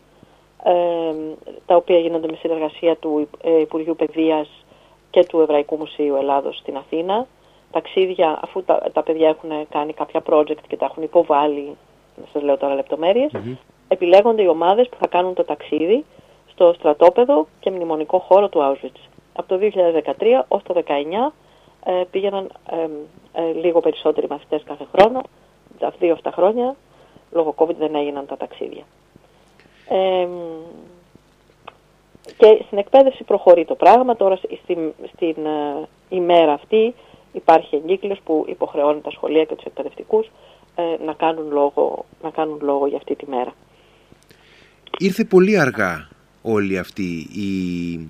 τα 1.65 1.75
οποία 1.75 1.99
γίνονται 1.99 2.27
με 2.27 2.37
συνεργασία 2.39 2.95
του 2.95 3.29
ε, 3.41 3.59
Υπουργείου 3.59 3.95
Παιδείας 3.95 4.49
και 5.09 5.25
του 5.25 5.39
Εβραϊκού 5.39 5.77
Μουσείου 5.77 6.15
Ελλάδος 6.15 6.57
στην 6.57 6.77
Αθήνα. 6.77 7.27
Ταξίδια, 7.71 8.39
αφού 8.41 8.63
τα, 8.63 8.81
τα 8.93 9.03
παιδιά 9.03 9.27
έχουν 9.27 9.67
κάνει 9.69 9.93
κάποια 9.93 10.21
project 10.29 10.63
και 10.67 10.77
τα 10.77 10.85
έχουν 10.85 11.03
υποβάλει, 11.03 11.77
να 12.15 12.23
σας 12.33 12.41
λέω 12.41 12.57
τώρα 12.57 12.83
επιλέγονται 13.87 14.41
οι 14.41 14.47
ομάδες 14.47 14.89
που 14.89 14.97
θα 14.99 15.07
κάνουν 15.07 15.33
το 15.33 15.43
ταξίδι 15.43 16.05
στο 16.51 16.73
στρατόπεδο 16.77 17.47
και 17.59 17.71
μνημονικό 17.71 18.19
χώρο 18.19 18.49
του 18.49 18.59
Auschwitz. 18.59 19.09
Από 19.33 19.47
το 19.47 19.59
2013 19.61 20.43
ως 20.47 20.63
το 20.63 20.83
2019 20.87 21.31
ε, 21.83 22.03
πήγαιναν 22.11 22.51
ε, 23.33 23.51
λίγο 23.53 23.79
περισσότεροι 23.79 24.27
μαθητές 24.29 24.63
κάθε 24.63 24.85
χρόνο. 24.95 25.21
Τα 25.79 25.93
δύο 25.99 26.13
αυτά 26.13 26.31
χρόνια, 26.31 26.75
λόγω 27.31 27.53
COVID 27.57 27.75
δεν 27.75 27.95
έγιναν 27.95 28.25
τα 28.25 28.37
ταξίδια. 28.37 28.83
Και 32.37 32.63
στην 32.65 32.77
εκπαίδευση 32.77 33.23
προχωρεί 33.23 33.65
το 33.65 33.75
πράγμα. 33.75 34.15
Τώρα 34.15 34.35
στην, 34.35 34.93
στην 35.13 35.45
ε, 35.45 35.87
ημέρα 36.09 36.53
αυτή 36.53 36.93
υπάρχει 37.33 37.75
εγκύκλος 37.75 38.19
που 38.23 38.45
υποχρεώνει 38.47 39.01
τα 39.01 39.11
σχολεία 39.11 39.43
και 39.43 39.55
τους 39.55 39.65
εκπαιδευτικούς 39.65 40.31
να, 41.05 41.13
κάνουν 41.13 41.51
λόγο, 41.51 42.05
να 42.21 42.29
κάνουν 42.29 42.59
λόγο 42.61 42.87
για 42.87 42.97
αυτή 42.97 43.15
τη 43.15 43.29
μέρα. 43.29 43.53
Ήρθε 44.97 45.23
πολύ 45.23 45.59
αργά 45.59 46.07
όλη 46.41 46.77
αυτή 46.77 47.27
η, 47.31 48.09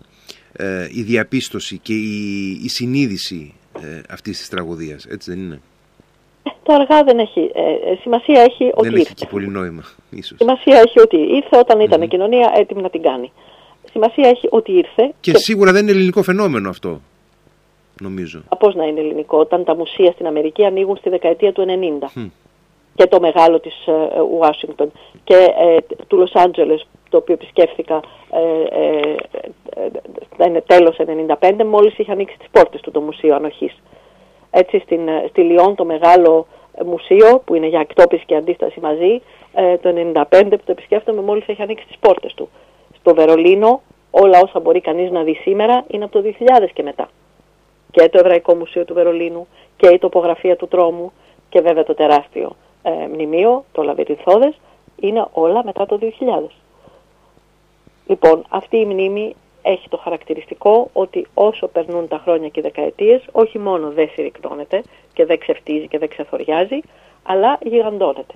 ε, 0.53 0.87
η 0.91 1.01
διαπίστωση 1.01 1.77
και 1.77 1.93
η, 1.93 2.49
η 2.63 2.69
συνείδηση 2.69 3.53
ε, 3.81 4.01
αυτής 4.09 4.37
της 4.37 4.49
τραγωδίας, 4.49 5.05
έτσι 5.05 5.31
δεν 5.31 5.39
είναι; 5.39 5.61
Ε, 6.63 6.71
το 6.71 6.73
αργά 6.73 7.03
δεν 7.03 7.19
έχει. 7.19 7.51
Ε, 7.53 7.91
ε, 7.91 7.95
σημασία 8.01 8.41
έχει 8.41 8.71
ότι 8.73 8.89
Δεν 8.89 8.99
έχει 8.99 9.13
και 9.13 9.25
πολύ 9.25 9.47
νόημα, 9.47 9.83
ίσως. 10.09 10.37
Σημασία 10.37 10.79
έχει 10.85 10.99
ότι 10.99 11.17
ήρθε 11.17 11.57
όταν 11.57 11.79
ήταν 11.79 12.01
η 12.01 12.07
κοινωνία 12.07 12.51
έτοιμη 12.55 12.81
να 12.81 12.89
την 12.89 13.01
κάνει. 13.01 13.31
Σημασία 13.91 14.29
έχει 14.29 14.47
ότι 14.51 14.71
ήρθε. 14.71 15.13
Και, 15.19 15.37
σίγουρα 15.37 15.71
δεν 15.71 15.81
είναι 15.81 15.91
ελληνικό 15.91 16.23
φαινόμενο 16.23 16.69
αυτό, 16.69 17.01
νομίζω. 18.01 18.43
Πώ 18.59 18.69
να 18.69 18.85
είναι 18.85 18.99
ελληνικό, 18.99 19.37
όταν 19.37 19.63
τα 19.63 19.75
μουσεία 19.75 20.11
στην 20.11 20.27
Αμερική 20.27 20.65
ανοίγουν 20.65 20.97
στη 20.97 21.09
δεκαετία 21.09 21.51
του 21.51 21.65
90. 22.13 22.31
και 22.95 23.07
το 23.07 23.19
μεγάλο 23.19 23.59
της 23.59 23.73
Ουάσιγκτον 24.31 24.91
και 25.23 25.53
του 26.07 26.17
Λος 26.17 26.31
Άντζελες 26.33 26.87
το 27.13 27.17
οποίο 27.17 27.33
επισκέφθηκα 27.33 27.99
ε, 28.31 28.63
ε, 30.37 30.61
τέλος 30.65 30.95
1995 31.39 31.65
μόλις 31.65 31.97
είχε 31.97 32.11
ανοίξει 32.11 32.37
τις 32.37 32.47
πόρτες 32.51 32.81
του 32.81 32.91
το 32.91 33.01
Μουσείο 33.01 33.35
Ανοχής. 33.35 33.73
Έτσι 34.55 34.79
στην, 34.79 35.09
στη 35.29 35.41
Λιόν 35.41 35.75
το 35.75 35.85
μεγάλο 35.85 36.47
μουσείο 36.85 37.41
που 37.45 37.55
είναι 37.55 37.67
για 37.67 37.79
εκτόπιση 37.79 38.25
και 38.25 38.35
αντίσταση 38.35 38.79
μαζί 38.79 39.21
το 39.81 39.93
1995 40.13 40.23
που 40.49 40.57
το 40.65 40.71
επισκέφτομαι 40.71 41.21
μόλις 41.21 41.47
έχει 41.47 41.61
ανοίξει 41.61 41.85
τις 41.87 41.97
πόρτες 41.99 42.33
του. 42.33 42.49
Στο 42.99 43.13
Βερολίνο 43.13 43.81
όλα 44.11 44.39
όσα 44.39 44.59
μπορεί 44.59 44.81
κανείς 44.81 45.11
να 45.11 45.23
δει 45.23 45.33
σήμερα 45.33 45.83
είναι 45.87 46.03
από 46.03 46.21
το 46.21 46.33
2000 46.39 46.69
και 46.73 46.83
μετά. 46.83 47.09
Και 47.91 48.09
το 48.09 48.17
Εβραϊκό 48.17 48.55
Μουσείο 48.55 48.85
του 48.85 48.93
Βερολίνου 48.93 49.47
και 49.77 49.87
η 49.87 49.97
τοπογραφία 49.97 50.55
του 50.55 50.67
τρόμου 50.67 51.11
και 51.49 51.61
βέβαια 51.61 51.83
το 51.83 51.93
τεράστιο 51.93 52.55
ε, 52.83 52.91
μνημείο, 53.13 53.63
το 53.71 53.83
Λαβυρινθώδες, 53.83 54.59
είναι 54.99 55.27
όλα 55.31 55.63
μετά 55.65 55.85
το 55.85 55.99
2000. 56.45 56.49
Λοιπόν, 58.07 58.43
αυτή 58.49 58.77
η 58.77 58.85
μνήμη 58.85 59.35
έχει 59.63 59.89
το 59.89 59.97
χαρακτηριστικό 59.97 60.89
ότι 60.93 61.27
όσο 61.33 61.67
περνούν 61.67 62.07
τα 62.07 62.21
χρόνια 62.23 62.47
και 62.47 62.59
οι 62.59 62.63
δεκαετίες, 62.63 63.21
όχι 63.31 63.59
μόνο 63.59 63.91
δεν 63.91 64.09
συρρυκνώνεται 64.13 64.83
και 65.13 65.25
δεν 65.25 65.39
ξεφτίζει 65.39 65.87
και 65.87 65.97
δεν 65.97 66.09
ξεθοριάζει, 66.09 66.79
αλλά 67.23 67.57
γιγαντώνεται. 67.61 68.33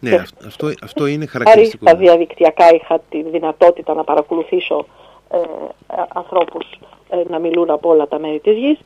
Ναι, 0.00 0.22
αυτό, 0.46 0.72
αυτό 0.82 1.06
είναι 1.06 1.26
χαρακτηριστικό. 1.34 1.86
Στα 1.86 1.96
διαδικτυακά 1.96 2.74
είχα 2.74 2.98
τη 3.08 3.22
δυνατότητα 3.22 3.94
να 3.94 4.04
παρακολουθήσω 4.04 4.86
ε, 5.30 5.38
ανθρώπους 6.14 6.64
ε, 7.08 7.22
να 7.28 7.38
μιλούν 7.38 7.70
από 7.70 7.88
όλα 7.88 8.08
τα 8.08 8.18
μέρη 8.18 8.40
της 8.40 8.56
γης, 8.56 8.78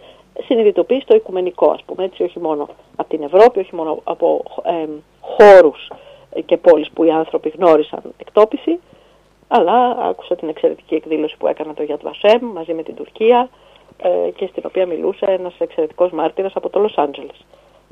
συνειδητοποιεί 0.44 1.02
το 1.06 1.14
οικουμενικό, 1.14 1.70
ας 1.70 1.82
πούμε, 1.86 2.04
έτσι, 2.04 2.22
όχι 2.22 2.38
μόνο 2.38 2.68
από 2.96 3.08
την 3.08 3.22
Ευρώπη, 3.22 3.58
όχι 3.58 3.74
μόνο 3.74 4.00
από 4.04 4.42
ε, 4.64 4.86
χώρους 5.20 5.90
και 6.46 6.56
πόλεις 6.56 6.90
που 6.90 7.04
οι 7.04 7.10
άνθρωποι 7.10 7.52
γνώρισαν 7.56 8.02
εκτόπιση, 8.16 8.78
αλλά 9.48 9.96
άκουσα 9.98 10.36
την 10.36 10.48
εξαιρετική 10.48 10.94
εκδήλωση 10.94 11.36
που 11.38 11.46
έκανα 11.46 11.74
το 11.74 11.84
Yad 11.88 12.06
Vashem 12.06 12.40
μαζί 12.54 12.74
με 12.74 12.82
την 12.82 12.94
Τουρκία 12.94 13.48
ε, 13.96 14.30
και 14.30 14.46
στην 14.46 14.62
οποία 14.66 14.86
μιλούσε 14.86 15.24
ένας 15.26 15.54
εξαιρετικός 15.58 16.10
μάρτυρας 16.10 16.52
από 16.54 16.68
το 16.70 16.78
Λος 16.80 16.94
Άντζελες, 16.96 17.44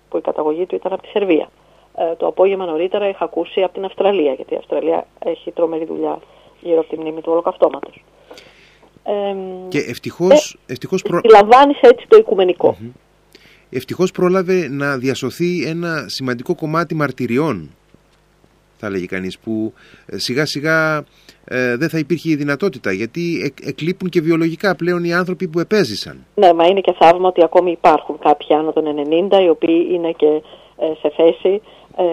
που 0.08 0.16
η 0.16 0.20
καταγωγή 0.20 0.66
του 0.66 0.74
ήταν 0.74 0.92
από 0.92 1.02
τη 1.02 1.08
Σερβία. 1.08 1.48
Ε, 1.96 2.14
το 2.14 2.26
απόγευμα 2.26 2.64
νωρίτερα 2.64 3.08
είχα 3.08 3.24
ακούσει 3.24 3.62
από 3.62 3.74
την 3.74 3.84
Αυστραλία, 3.84 4.32
γιατί 4.32 4.54
η 4.54 4.56
Αυστραλία 4.56 5.06
έχει 5.24 5.50
τρομερή 5.50 5.84
δουλειά 5.84 6.18
γύρω 6.60 6.80
από 6.80 6.88
τη 6.88 6.98
μνήμη 6.98 7.20
του 7.20 7.32
ολοκαυτώματος. 7.32 8.04
Ε, 9.04 9.36
και 9.68 9.78
ευτυχώς, 9.78 10.58
ε, 10.66 10.72
ευτυχώς 10.72 11.02
προ... 11.02 11.20
έτσι 11.80 12.06
το 12.08 12.16
οικουμενικό. 12.16 12.76
Mm-hmm. 12.80 12.92
Ευτυχώς 13.70 14.10
πρόλαβε 14.10 14.68
να 14.70 14.96
διασωθεί 14.96 15.64
ένα 15.66 16.04
σημαντικό 16.08 16.54
κομμάτι 16.54 16.94
μαρτυριών 16.94 17.70
θα 18.84 18.90
λέγει 18.90 19.06
κανείς 19.06 19.38
που 19.38 19.72
ε, 20.06 20.18
σιγά 20.18 20.46
σιγά 20.46 21.04
ε, 21.44 21.76
δεν 21.76 21.88
θα 21.88 21.98
υπήρχε 21.98 22.30
η 22.30 22.34
δυνατότητα 22.34 22.92
γιατί 22.92 23.42
εκ, 23.44 23.66
εκλείπουν 23.66 24.08
και 24.08 24.20
βιολογικά 24.20 24.76
πλέον 24.76 25.04
οι 25.04 25.12
άνθρωποι 25.14 25.48
που 25.48 25.58
επέζησαν. 25.58 26.26
Ναι, 26.34 26.52
μα 26.52 26.66
είναι 26.66 26.80
και 26.80 26.94
θαύμα 26.98 27.28
ότι 27.28 27.42
ακόμη 27.42 27.70
υπάρχουν 27.70 28.18
κάποιοι 28.18 28.56
άνω 28.56 28.72
των 28.72 28.84
90 29.30 29.42
οι 29.44 29.48
οποίοι 29.48 29.88
είναι 29.90 30.10
και 30.10 30.42
ε, 30.76 30.86
σε 31.00 31.12
θέση 31.16 31.62
ε, 31.96 32.04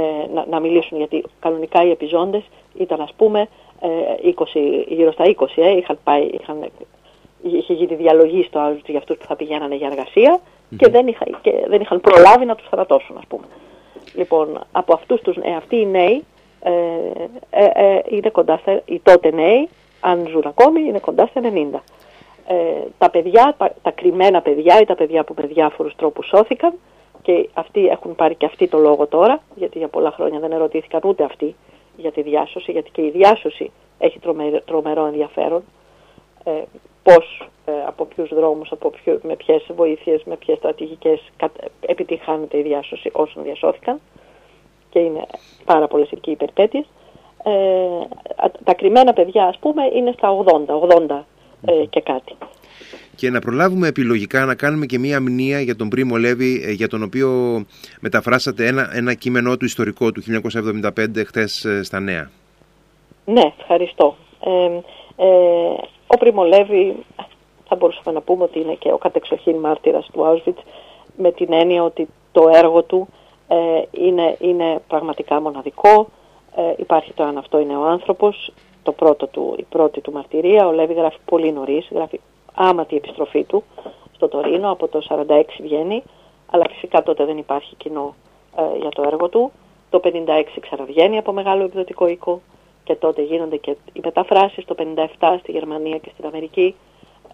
ε, 0.00 0.26
να, 0.34 0.46
να, 0.50 0.60
μιλήσουν 0.60 0.96
γιατί 0.98 1.24
κανονικά 1.40 1.84
οι 1.84 1.90
επιζώντες 1.90 2.42
ήταν 2.78 3.00
ας 3.00 3.12
πούμε 3.16 3.48
20, 4.36 4.44
γύρω 4.88 5.12
στα 5.12 5.24
20 5.24 5.46
είχαν 5.78 5.98
πάει, 6.04 6.22
είχαν, 6.40 6.70
είχε 7.42 7.72
γίνει 7.72 7.94
διαλογή 7.94 8.42
στο 8.42 8.58
άλλο 8.58 8.78
για 8.86 8.98
αυτούς 8.98 9.16
που 9.16 9.26
θα 9.26 9.36
πηγαίνανε 9.36 9.74
για 9.74 9.88
εργασία 9.90 10.40
και, 10.76 10.88
δεν 10.88 11.06
είχα, 11.06 11.24
και 11.42 11.52
δεν 11.68 11.80
είχαν 11.80 12.00
προλάβει 12.00 12.44
να 12.44 12.54
τους 12.54 12.68
θανατώσουν 12.68 13.16
ας 13.16 13.24
πούμε. 13.28 13.44
Λοιπόν, 14.14 14.60
από 14.72 14.94
αυτούς 14.94 15.20
τους, 15.20 15.36
ε, 15.36 15.54
αυτοί 15.56 15.76
οι 15.76 15.86
νέοι 15.86 16.24
ε, 16.62 16.72
ε, 17.50 17.64
ε, 17.74 18.00
είναι 18.08 18.30
κοντά 18.30 18.56
στα, 18.56 18.82
οι 18.84 19.00
τότε 19.02 19.30
νέοι, 19.30 19.68
αν 20.00 20.26
ζουν 20.28 20.42
ακόμη, 20.46 20.80
είναι 20.80 20.98
κοντά 20.98 21.26
στα 21.26 21.40
90. 21.44 21.78
Ε, 22.46 22.54
τα 22.98 23.10
παιδιά, 23.10 23.54
τα, 23.58 23.74
τα 23.82 23.90
κρυμμένα 23.90 24.40
παιδιά 24.40 24.80
ή 24.80 24.84
τα 24.84 24.94
παιδιά 24.94 25.24
που 25.24 25.34
με 25.40 25.46
διάφορους 25.46 25.94
τρόπους 25.96 26.26
σώθηκαν 26.26 26.72
και 27.22 27.48
αυτοί 27.54 27.86
έχουν 27.86 28.14
πάρει 28.14 28.34
και 28.34 28.46
αυτοί 28.46 28.68
το 28.68 28.78
λόγο 28.78 29.06
τώρα, 29.06 29.42
γιατί 29.54 29.78
για 29.78 29.88
πολλά 29.88 30.10
χρόνια 30.10 30.38
δεν 30.40 30.52
ερωτήθηκαν 30.52 31.00
ούτε 31.04 31.24
αυτοί 31.24 31.54
για 31.96 32.12
τη 32.12 32.22
διάσωση, 32.22 32.72
γιατί 32.72 32.90
και 32.90 33.02
η 33.02 33.10
διάσωση 33.10 33.70
έχει 33.98 34.18
τρομερό, 34.18 34.60
τρομερό 34.60 35.06
ενδιαφέρον. 35.06 35.62
Ε, 37.02 37.12
πώς, 37.12 37.48
ε, 37.64 37.72
από 37.86 38.04
ποιους 38.04 38.28
δρόμους, 38.28 38.72
από 38.72 38.90
ποιο, 38.90 39.20
με 39.22 39.36
ποιες 39.36 39.66
βοήθειες, 39.76 40.22
με 40.24 40.36
ποιες 40.36 40.58
στρατηγικές 40.58 41.20
επιτυχάνεται 41.80 42.58
η 42.58 42.62
διάσωση 42.62 43.10
όσων 43.12 43.42
διασώθηκαν 43.42 44.00
και 44.90 44.98
είναι 44.98 45.26
πάρα 45.64 45.88
πολλές 45.88 46.10
εκεί 46.10 46.30
οι 46.30 46.36
περιπέτειες. 46.36 46.86
Ε, 47.44 47.50
τα 48.64 48.74
κρυμμένα 48.74 49.12
παιδιά 49.12 49.44
ας 49.44 49.58
πούμε 49.58 49.82
είναι 49.94 50.12
στα 50.16 50.28
80, 50.30 50.74
80 50.74 51.24
ε, 51.64 51.84
και 51.84 52.00
κάτι. 52.00 52.34
Και 53.16 53.30
να 53.30 53.38
προλάβουμε 53.38 53.88
επιλογικά 53.88 54.44
να 54.44 54.54
κάνουμε 54.54 54.86
και 54.86 54.98
μία 54.98 55.20
μνήα 55.20 55.60
για 55.60 55.76
τον 55.76 55.88
Πρίμο 55.88 56.16
Λέβη 56.16 56.62
ε, 56.66 56.70
για 56.70 56.88
τον 56.88 57.02
οποίο 57.02 57.28
μεταφράσατε 58.00 58.66
ένα, 58.66 58.90
ένα 58.94 59.14
κείμενό 59.14 59.56
του 59.56 59.64
ιστορικό 59.64 60.12
του 60.12 60.22
1975 60.62 61.24
χτες 61.26 61.66
στα 61.82 62.00
Νέα. 62.00 62.30
Ναι, 63.24 63.52
ευχαριστώ. 63.60 64.16
Ε, 64.44 64.80
ο 66.14 66.16
Πριμολέβη 66.18 66.96
θα 67.68 67.76
μπορούσαμε 67.76 68.12
να 68.12 68.20
πούμε 68.20 68.44
ότι 68.44 68.60
είναι 68.60 68.74
και 68.74 68.92
ο 68.92 68.98
κατεξοχήν 68.98 69.56
μάρτυρας 69.56 70.08
του 70.12 70.20
Auschwitz 70.20 70.62
με 71.16 71.32
την 71.32 71.52
έννοια 71.52 71.82
ότι 71.82 72.08
το 72.32 72.48
έργο 72.52 72.82
του 72.82 73.08
ε, 73.48 73.82
είναι, 73.90 74.36
είναι 74.40 74.80
πραγματικά 74.88 75.40
μοναδικό. 75.40 76.08
Ε, 76.56 76.72
υπάρχει 76.76 77.12
το 77.12 77.22
αν 77.22 77.38
αυτό 77.38 77.58
είναι 77.58 77.76
ο 77.76 77.84
άνθρωπος, 77.84 78.52
το 78.82 78.92
πρώτο 78.92 79.26
του, 79.26 79.54
η 79.58 79.62
πρώτη 79.62 80.00
του 80.00 80.12
μαρτυρία. 80.12 80.66
Ο 80.66 80.72
Λέβη 80.72 80.94
γράφει 80.94 81.18
πολύ 81.24 81.52
νωρίς, 81.52 81.88
γράφει 81.90 82.20
άματη 82.54 82.96
επιστροφή 82.96 83.44
του 83.44 83.64
στο 84.14 84.28
Τωρίνο, 84.28 84.70
από 84.70 84.88
το 84.88 85.24
46 85.28 85.42
βγαίνει, 85.60 86.02
αλλά 86.50 86.64
φυσικά 86.70 87.02
τότε 87.02 87.24
δεν 87.24 87.38
υπάρχει 87.38 87.74
κοινό 87.74 88.14
ε, 88.56 88.78
για 88.80 88.90
το 88.90 89.02
έργο 89.06 89.28
του. 89.28 89.52
Το 89.90 90.00
56 90.04 90.10
ξαναβγαίνει 90.60 91.18
από 91.18 91.32
μεγάλο 91.32 91.64
εκδοτικό 91.64 92.06
οίκο 92.06 92.40
και 92.84 92.94
τότε 92.94 93.22
γίνονται 93.22 93.56
και 93.56 93.76
οι 93.92 94.00
μεταφράσεις 94.04 94.64
το 94.64 94.74
57 95.18 95.36
στη 95.40 95.52
Γερμανία 95.52 95.98
και 95.98 96.10
στην 96.12 96.26
Αμερική 96.26 96.74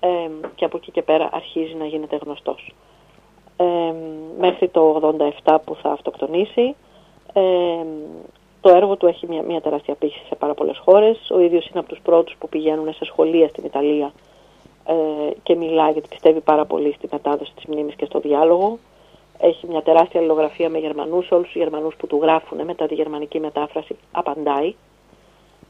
ε, 0.00 0.30
και 0.54 0.64
από 0.64 0.76
εκεί 0.76 0.90
και 0.90 1.02
πέρα 1.02 1.28
αρχίζει 1.32 1.74
να 1.74 1.86
γίνεται 1.86 2.18
γνωστός. 2.24 2.74
Ε, 3.56 3.64
μέχρι 4.38 4.68
το 4.68 5.14
87 5.44 5.56
που 5.64 5.74
θα 5.74 5.90
αυτοκτονήσει 5.90 6.74
ε, 7.32 7.42
το 8.60 8.70
έργο 8.70 8.96
του 8.96 9.06
έχει 9.06 9.26
μια, 9.26 9.42
μια 9.42 9.60
τεράστια 9.60 9.94
πύχη 9.94 10.22
σε 10.28 10.34
πάρα 10.34 10.54
πολλές 10.54 10.78
χώρες. 10.78 11.30
Ο 11.30 11.40
ίδιος 11.40 11.68
είναι 11.68 11.78
από 11.78 11.88
τους 11.88 12.00
πρώτους 12.02 12.36
που 12.38 12.48
πηγαίνουν 12.48 12.92
σε 12.92 13.04
σχολεία 13.04 13.48
στην 13.48 13.64
Ιταλία 13.64 14.12
ε, 14.86 14.94
και 15.42 15.54
μιλάει 15.54 15.92
γιατί 15.92 16.08
πιστεύει 16.08 16.40
πάρα 16.40 16.64
πολύ 16.64 16.92
στη 16.92 17.08
μετάδοση 17.12 17.52
της 17.54 17.64
μνήμης 17.64 17.94
και 17.94 18.04
στο 18.04 18.18
διάλογο. 18.18 18.78
Έχει 19.38 19.66
μια 19.66 19.82
τεράστια 19.82 20.20
αλληλογραφία 20.20 20.68
με 20.68 20.78
Γερμανούς, 20.78 21.30
όλους 21.30 21.46
τους 21.46 21.56
Γερμανούς 21.56 21.94
που 21.96 22.06
του 22.06 22.18
γράφουν 22.22 22.64
μετά 22.64 22.86
τη 22.86 22.94
γερμανική 22.94 23.40
μετάφραση 23.40 23.96
απαντάει 24.12 24.74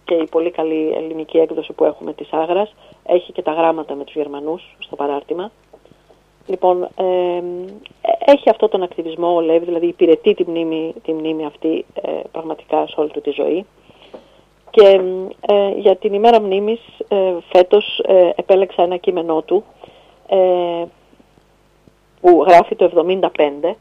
και 0.06 0.14
η 0.14 0.26
πολύ 0.26 0.50
καλή 0.50 0.92
ελληνική 0.96 1.38
έκδοση 1.38 1.72
που 1.72 1.84
έχουμε 1.84 2.12
της 2.12 2.32
Άγρας 2.32 2.74
έχει 3.06 3.32
και 3.32 3.42
τα 3.42 3.52
γράμματα 3.52 3.94
με 3.94 4.04
τους 4.04 4.14
Γερμανούς 4.14 4.76
στο 4.78 4.96
παράρτημα. 4.96 5.50
Λοιπόν, 6.46 6.82
ε, 6.82 7.42
έχει 8.24 8.50
αυτό 8.50 8.68
τον 8.68 8.82
ακτιβισμό 8.82 9.34
ο 9.34 9.40
Λέβη, 9.40 9.64
δηλαδή 9.64 9.86
υπηρετεί 9.86 10.34
τη 10.34 10.44
μνήμη, 10.50 10.94
τη 11.02 11.12
μνήμη 11.12 11.44
αυτή 11.44 11.84
ε, 11.94 12.10
πραγματικά 12.32 12.86
σε 12.86 13.00
όλη 13.00 13.10
του 13.10 13.20
τη 13.20 13.30
ζωή. 13.30 13.66
Και 14.70 15.00
ε, 15.40 15.68
για 15.68 15.96
την 15.96 16.14
ημέρα 16.14 16.40
μνήμης 16.40 16.80
ε, 17.08 17.34
φέτος 17.52 17.98
ε, 18.06 18.30
επέλεξα 18.36 18.82
ένα 18.82 18.96
κείμενό 18.96 19.42
του 19.42 19.64
που 22.20 22.44
γράφει 22.48 22.76
το 22.76 23.06
75, 23.64 23.74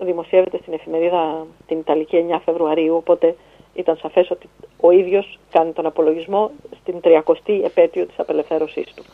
δημοσιεύεται 0.00 0.58
στην 0.62 0.72
εφημερίδα 0.72 1.46
την 1.66 1.78
Ιταλική 1.78 2.24
9 2.30 2.38
Φεβρουαρίου, 2.44 2.96
οπότε 2.96 3.36
ήταν 3.80 3.96
σαφές 3.96 4.30
ότι 4.30 4.48
ο 4.80 4.90
ίδιος 4.90 5.38
κάνει 5.50 5.72
τον 5.72 5.86
απολογισμό 5.86 6.50
στην 6.80 7.00
30η 7.04 7.64
επέτειο 7.64 8.06
της 8.06 8.18
απελευθέρωσής 8.18 8.94
του. 8.94 9.04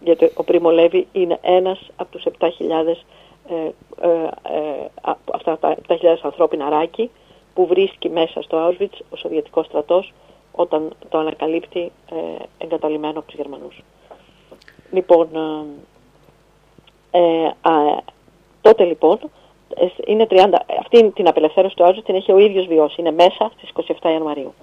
Γιατί 0.00 0.30
ο 0.34 0.44
Πρίμο 0.44 0.70
Λέβη 0.70 1.06
είναι 1.12 1.38
ένας 1.42 1.90
από 1.96 2.10
τους 2.10 2.24
7.000 2.38 2.48
ε, 3.48 3.54
ε, 4.00 4.08
ε, 4.08 4.90
αυτά 5.32 5.58
τα 5.58 5.76
7.000 5.88 5.96
ανθρώπινα 6.22 6.68
ράκι 6.68 7.10
που 7.54 7.66
βρίσκει 7.66 8.08
μέσα 8.08 8.42
στο 8.42 8.68
Auschwitz 8.68 8.98
ο 9.10 9.16
Σοβιετικός 9.16 9.66
στρατός 9.66 10.12
όταν 10.52 10.92
το 11.08 11.18
ανακαλύπτει 11.18 11.92
ε, 12.10 12.14
εγκαταλειμμένο 12.58 13.18
από 13.18 13.26
τους 13.26 13.36
Γερμανούς. 13.36 13.82
Λοιπόν, 14.90 15.28
ε, 17.10 17.20
ε 17.46 17.50
τότε 18.60 18.84
λοιπόν 18.84 19.18
είναι 20.06 20.26
30, 20.30 20.44
αυτή 20.80 21.10
την 21.10 21.28
απελευθέρωση 21.28 21.76
του 21.76 21.84
Auschwitz 21.84 22.04
την 22.04 22.14
έχει 22.14 22.32
ο 22.32 22.38
ίδιος 22.38 22.66
βιώσει. 22.66 23.00
Είναι 23.00 23.10
μέσα 23.10 23.50
στις 23.56 23.96
27 24.02 24.10
Ιανουαρίου. 24.10 24.54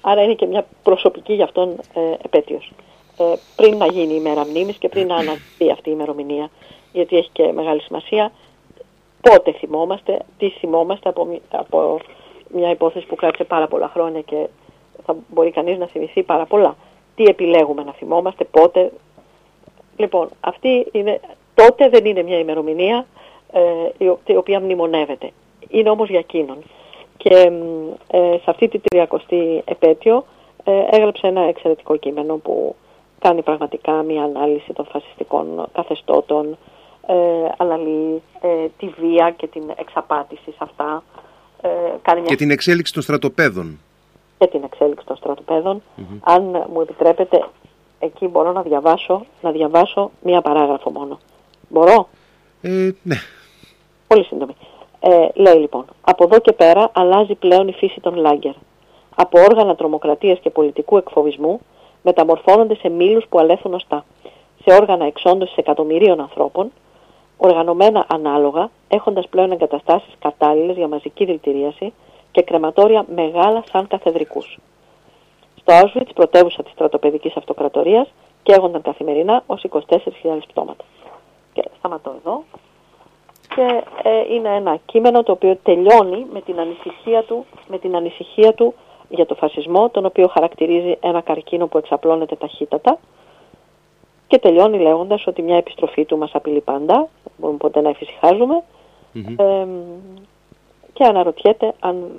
Άρα 0.00 0.22
είναι 0.22 0.34
και 0.34 0.46
μια 0.46 0.66
προσωπική 0.82 1.32
για 1.32 1.44
αυτόν 1.44 1.68
ε, 1.94 2.00
επέτειος. 2.24 2.72
Ε, 3.18 3.24
πριν 3.56 3.76
να 3.76 3.86
γίνει 3.86 4.14
η 4.14 4.20
μέρα 4.20 4.44
μνήμης 4.46 4.76
και 4.76 4.88
πριν 4.88 5.06
να 5.06 5.14
αναδεί 5.14 5.70
αυτή 5.72 5.88
η 5.88 5.92
ημερομηνία, 5.94 6.50
γιατί 6.92 7.16
έχει 7.16 7.30
και 7.32 7.52
μεγάλη 7.52 7.80
σημασία, 7.80 8.32
πότε 9.20 9.52
θυμόμαστε, 9.52 10.18
τι 10.38 10.48
θυμόμαστε 10.48 11.08
από, 11.08 11.40
από 11.50 12.00
μια 12.54 12.70
υπόθεση 12.70 13.06
που 13.06 13.14
κράτησε 13.14 13.44
πάρα 13.44 13.66
πολλά 13.68 13.88
χρόνια 13.88 14.20
και 14.20 14.46
θα 15.04 15.16
μπορεί 15.28 15.50
κανείς 15.50 15.78
να 15.78 15.86
θυμηθεί 15.86 16.22
πάρα 16.22 16.44
πολλά. 16.44 16.76
Τι 17.16 17.24
επιλέγουμε 17.24 17.82
να 17.82 17.92
θυμόμαστε, 17.92 18.44
πότε. 18.44 18.92
Λοιπόν, 19.96 20.28
αυτή 20.40 20.86
είναι, 20.92 21.20
τότε 21.54 21.88
δεν 21.88 22.04
είναι 22.04 22.22
μια 22.22 22.38
ημερομηνία 22.38 22.96
ε, 22.96 23.29
η 24.26 24.36
οποία 24.36 24.60
μνημονεύεται. 24.60 25.30
Είναι 25.68 25.90
όμως 25.90 26.08
για 26.08 26.18
εκείνον. 26.18 26.58
Και 27.16 27.52
ε, 28.10 28.36
σε 28.42 28.44
αυτή 28.50 28.68
τη 28.68 28.80
30η 28.94 29.60
επέτειο 29.64 30.24
ε, 30.64 30.72
έγραψε 30.90 31.26
ένα 31.26 31.40
εξαιρετικό 31.40 31.96
κείμενο 31.96 32.36
που 32.36 32.74
κάνει 33.18 33.42
πραγματικά 33.42 33.92
μια 34.02 34.22
ανάλυση 34.22 34.72
των 34.72 34.86
φασιστικών 34.92 35.66
καθεστώτων, 35.72 36.58
ε, 37.06 37.14
αναλύει 37.56 38.22
ε, 38.40 38.66
τη 38.78 38.88
βία 39.00 39.30
και 39.36 39.46
την 39.46 39.62
εξαπάτηση 39.76 40.50
σε 40.50 40.58
αυτά. 40.58 41.02
Ε, 41.60 41.68
κάνει 42.02 42.22
Και 42.22 42.36
την 42.36 42.50
εξέλιξη 42.50 42.92
των 42.92 43.02
στρατοπέδων. 43.02 43.78
Και 44.38 44.46
την 44.46 44.62
εξέλιξη 44.64 45.06
των 45.06 45.16
στρατοπεδων 45.16 45.82
Αν 46.20 46.42
μου 46.72 46.80
επιτρέπετε, 46.80 47.44
εκεί 47.98 48.26
μπορώ 48.26 48.52
να 48.52 48.62
διαβάσω, 48.62 49.26
να 49.42 49.50
διαβάσω 49.50 50.10
μία 50.22 50.40
παράγραφο 50.40 50.90
μόνο. 50.90 51.18
Μπορώ; 51.68 52.08
Ε, 52.62 52.90
ναι. 53.02 53.16
Πολύ 54.10 54.24
σύντομη. 54.24 54.52
Ε, 55.00 55.28
λέει 55.34 55.54
λοιπόν, 55.54 55.84
από 56.00 56.24
εδώ 56.24 56.38
και 56.38 56.52
πέρα 56.52 56.90
αλλάζει 56.92 57.34
πλέον 57.34 57.68
η 57.68 57.72
φύση 57.72 58.00
των 58.00 58.14
Λάγκερ. 58.14 58.52
Από 59.14 59.40
όργανα 59.40 59.74
τρομοκρατίας 59.74 60.38
και 60.38 60.50
πολιτικού 60.50 60.96
εκφοβισμού 60.96 61.60
μεταμορφώνονται 62.02 62.74
σε 62.74 62.88
μήλους 62.88 63.26
που 63.28 63.38
αλέθουν 63.38 63.74
ωστά, 63.74 64.04
σε 64.64 64.74
όργανα 64.74 65.04
εξόντωσης 65.04 65.56
εκατομμυρίων 65.56 66.20
ανθρώπων, 66.20 66.72
οργανωμένα 67.36 68.06
ανάλογα, 68.08 68.70
έχοντας 68.88 69.28
πλέον 69.28 69.52
εγκαταστάσεις 69.52 70.14
κατάλληλες 70.18 70.76
για 70.76 70.88
μαζική 70.88 71.24
δηλητηρίαση 71.24 71.92
και 72.32 72.42
κρεματόρια 72.42 73.04
μεγάλα 73.14 73.64
σαν 73.70 73.86
καθεδρικούς. 73.86 74.58
Στο 75.60 75.74
Auschwitz, 75.80 76.10
πρωτεύουσα 76.14 76.62
της 76.62 76.72
στρατοπεδικής 76.72 77.36
αυτοκρατορίας, 77.36 78.12
καίγονταν 78.42 78.82
καθημερινά 78.82 79.42
ως 79.46 79.62
24.000 79.62 80.46
πτώματα. 80.48 80.84
Και 81.52 81.62
σταματώ 81.78 82.14
εδώ. 82.18 82.44
Και 83.54 83.82
ε, 84.02 84.34
είναι 84.34 84.48
ένα 84.56 84.78
κείμενο 84.86 85.22
το 85.22 85.32
οποίο 85.32 85.58
τελειώνει 85.62 86.26
με 86.32 86.40
την 86.40 86.60
ανησυχία 86.60 87.22
του, 87.22 87.46
με 87.68 87.78
την 87.78 87.96
ανησυχία 87.96 88.54
του 88.54 88.74
για 89.08 89.26
το 89.26 89.34
φασισμό, 89.34 89.88
τον 89.88 90.04
οποίο 90.04 90.28
χαρακτηρίζει 90.28 90.96
ένα 91.00 91.20
καρκίνο 91.20 91.66
που 91.66 91.78
εξαπλώνεται 91.78 92.36
ταχύτατα. 92.36 92.98
Και 94.26 94.38
τελειώνει 94.38 94.78
λέγοντας 94.78 95.26
ότι 95.26 95.42
μια 95.42 95.56
επιστροφή 95.56 96.04
του 96.04 96.18
μας 96.18 96.30
απειλεί 96.34 96.60
πάντα, 96.60 96.94
δεν 96.94 97.32
μπορούμε 97.36 97.58
ποτέ 97.58 97.80
να 97.80 97.88
εφησυχαζουμε 97.88 98.62
και 100.92 101.04
αναρωτιέται 101.04 101.74
αν, 101.80 102.10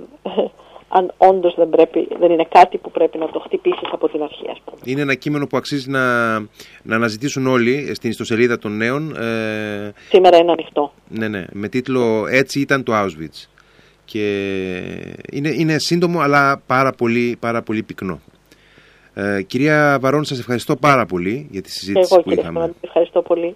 αν 0.93 1.13
όντως 1.17 1.56
δεν, 1.56 1.69
πρέπει, 1.69 2.08
δεν 2.19 2.32
είναι 2.32 2.47
κάτι 2.49 2.77
που 2.77 2.91
πρέπει 2.91 3.17
να 3.17 3.30
το 3.30 3.39
χτυπήσεις 3.39 3.89
από 3.91 4.10
την 4.10 4.23
αρχή. 4.23 4.49
Ας 4.51 4.62
πούμε. 4.65 4.77
Είναι 4.84 5.01
ένα 5.01 5.15
κείμενο 5.15 5.47
που 5.47 5.58
αξίζει 5.58 5.89
να, 5.89 6.34
να 6.82 6.95
αναζητήσουν 6.95 7.47
όλοι 7.47 7.95
στην 7.95 8.10
ιστοσελίδα 8.10 8.58
των 8.58 8.77
νέων. 8.77 9.15
Ε... 9.15 9.93
Σήμερα 10.10 10.38
είναι 10.38 10.51
ανοιχτό. 10.51 10.93
Ναι, 11.08 11.27
ναι, 11.27 11.45
με 11.51 11.67
τίτλο 11.67 12.25
«Έτσι 12.27 12.60
ήταν 12.60 12.84
το 12.84 12.93
Auschwitz» 12.95 13.47
και 14.06 14.25
είναι, 15.32 15.49
είναι 15.49 15.77
σύντομο 15.77 16.19
αλλά 16.19 16.62
πάρα 16.65 16.91
πολύ, 16.91 17.38
πάρα 17.39 17.62
πολύ 17.62 17.84
πυκνό. 17.84 18.19
Ε, 19.13 19.41
κυρία 19.41 19.97
Βαρόν, 20.01 20.23
σας 20.23 20.39
ευχαριστώ 20.39 20.75
πάρα 20.75 21.06
πολύ 21.06 21.47
για 21.51 21.62
τη 21.62 21.71
συζήτηση 21.71 22.13
Εγώ, 22.13 22.23
που 22.23 22.32
είχαμε. 22.32 22.73
ευχαριστώ 22.82 23.21
πολύ. 23.21 23.56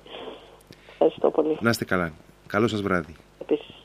Ευχαριστώ 0.92 1.30
πολύ. 1.30 1.58
Να 1.60 1.70
είστε 1.70 1.86
καλά. 1.86 2.14
Καλό 2.48 2.68
σας 2.68 2.82
βράδυ. 2.82 3.16
Επίσης. 3.42 3.85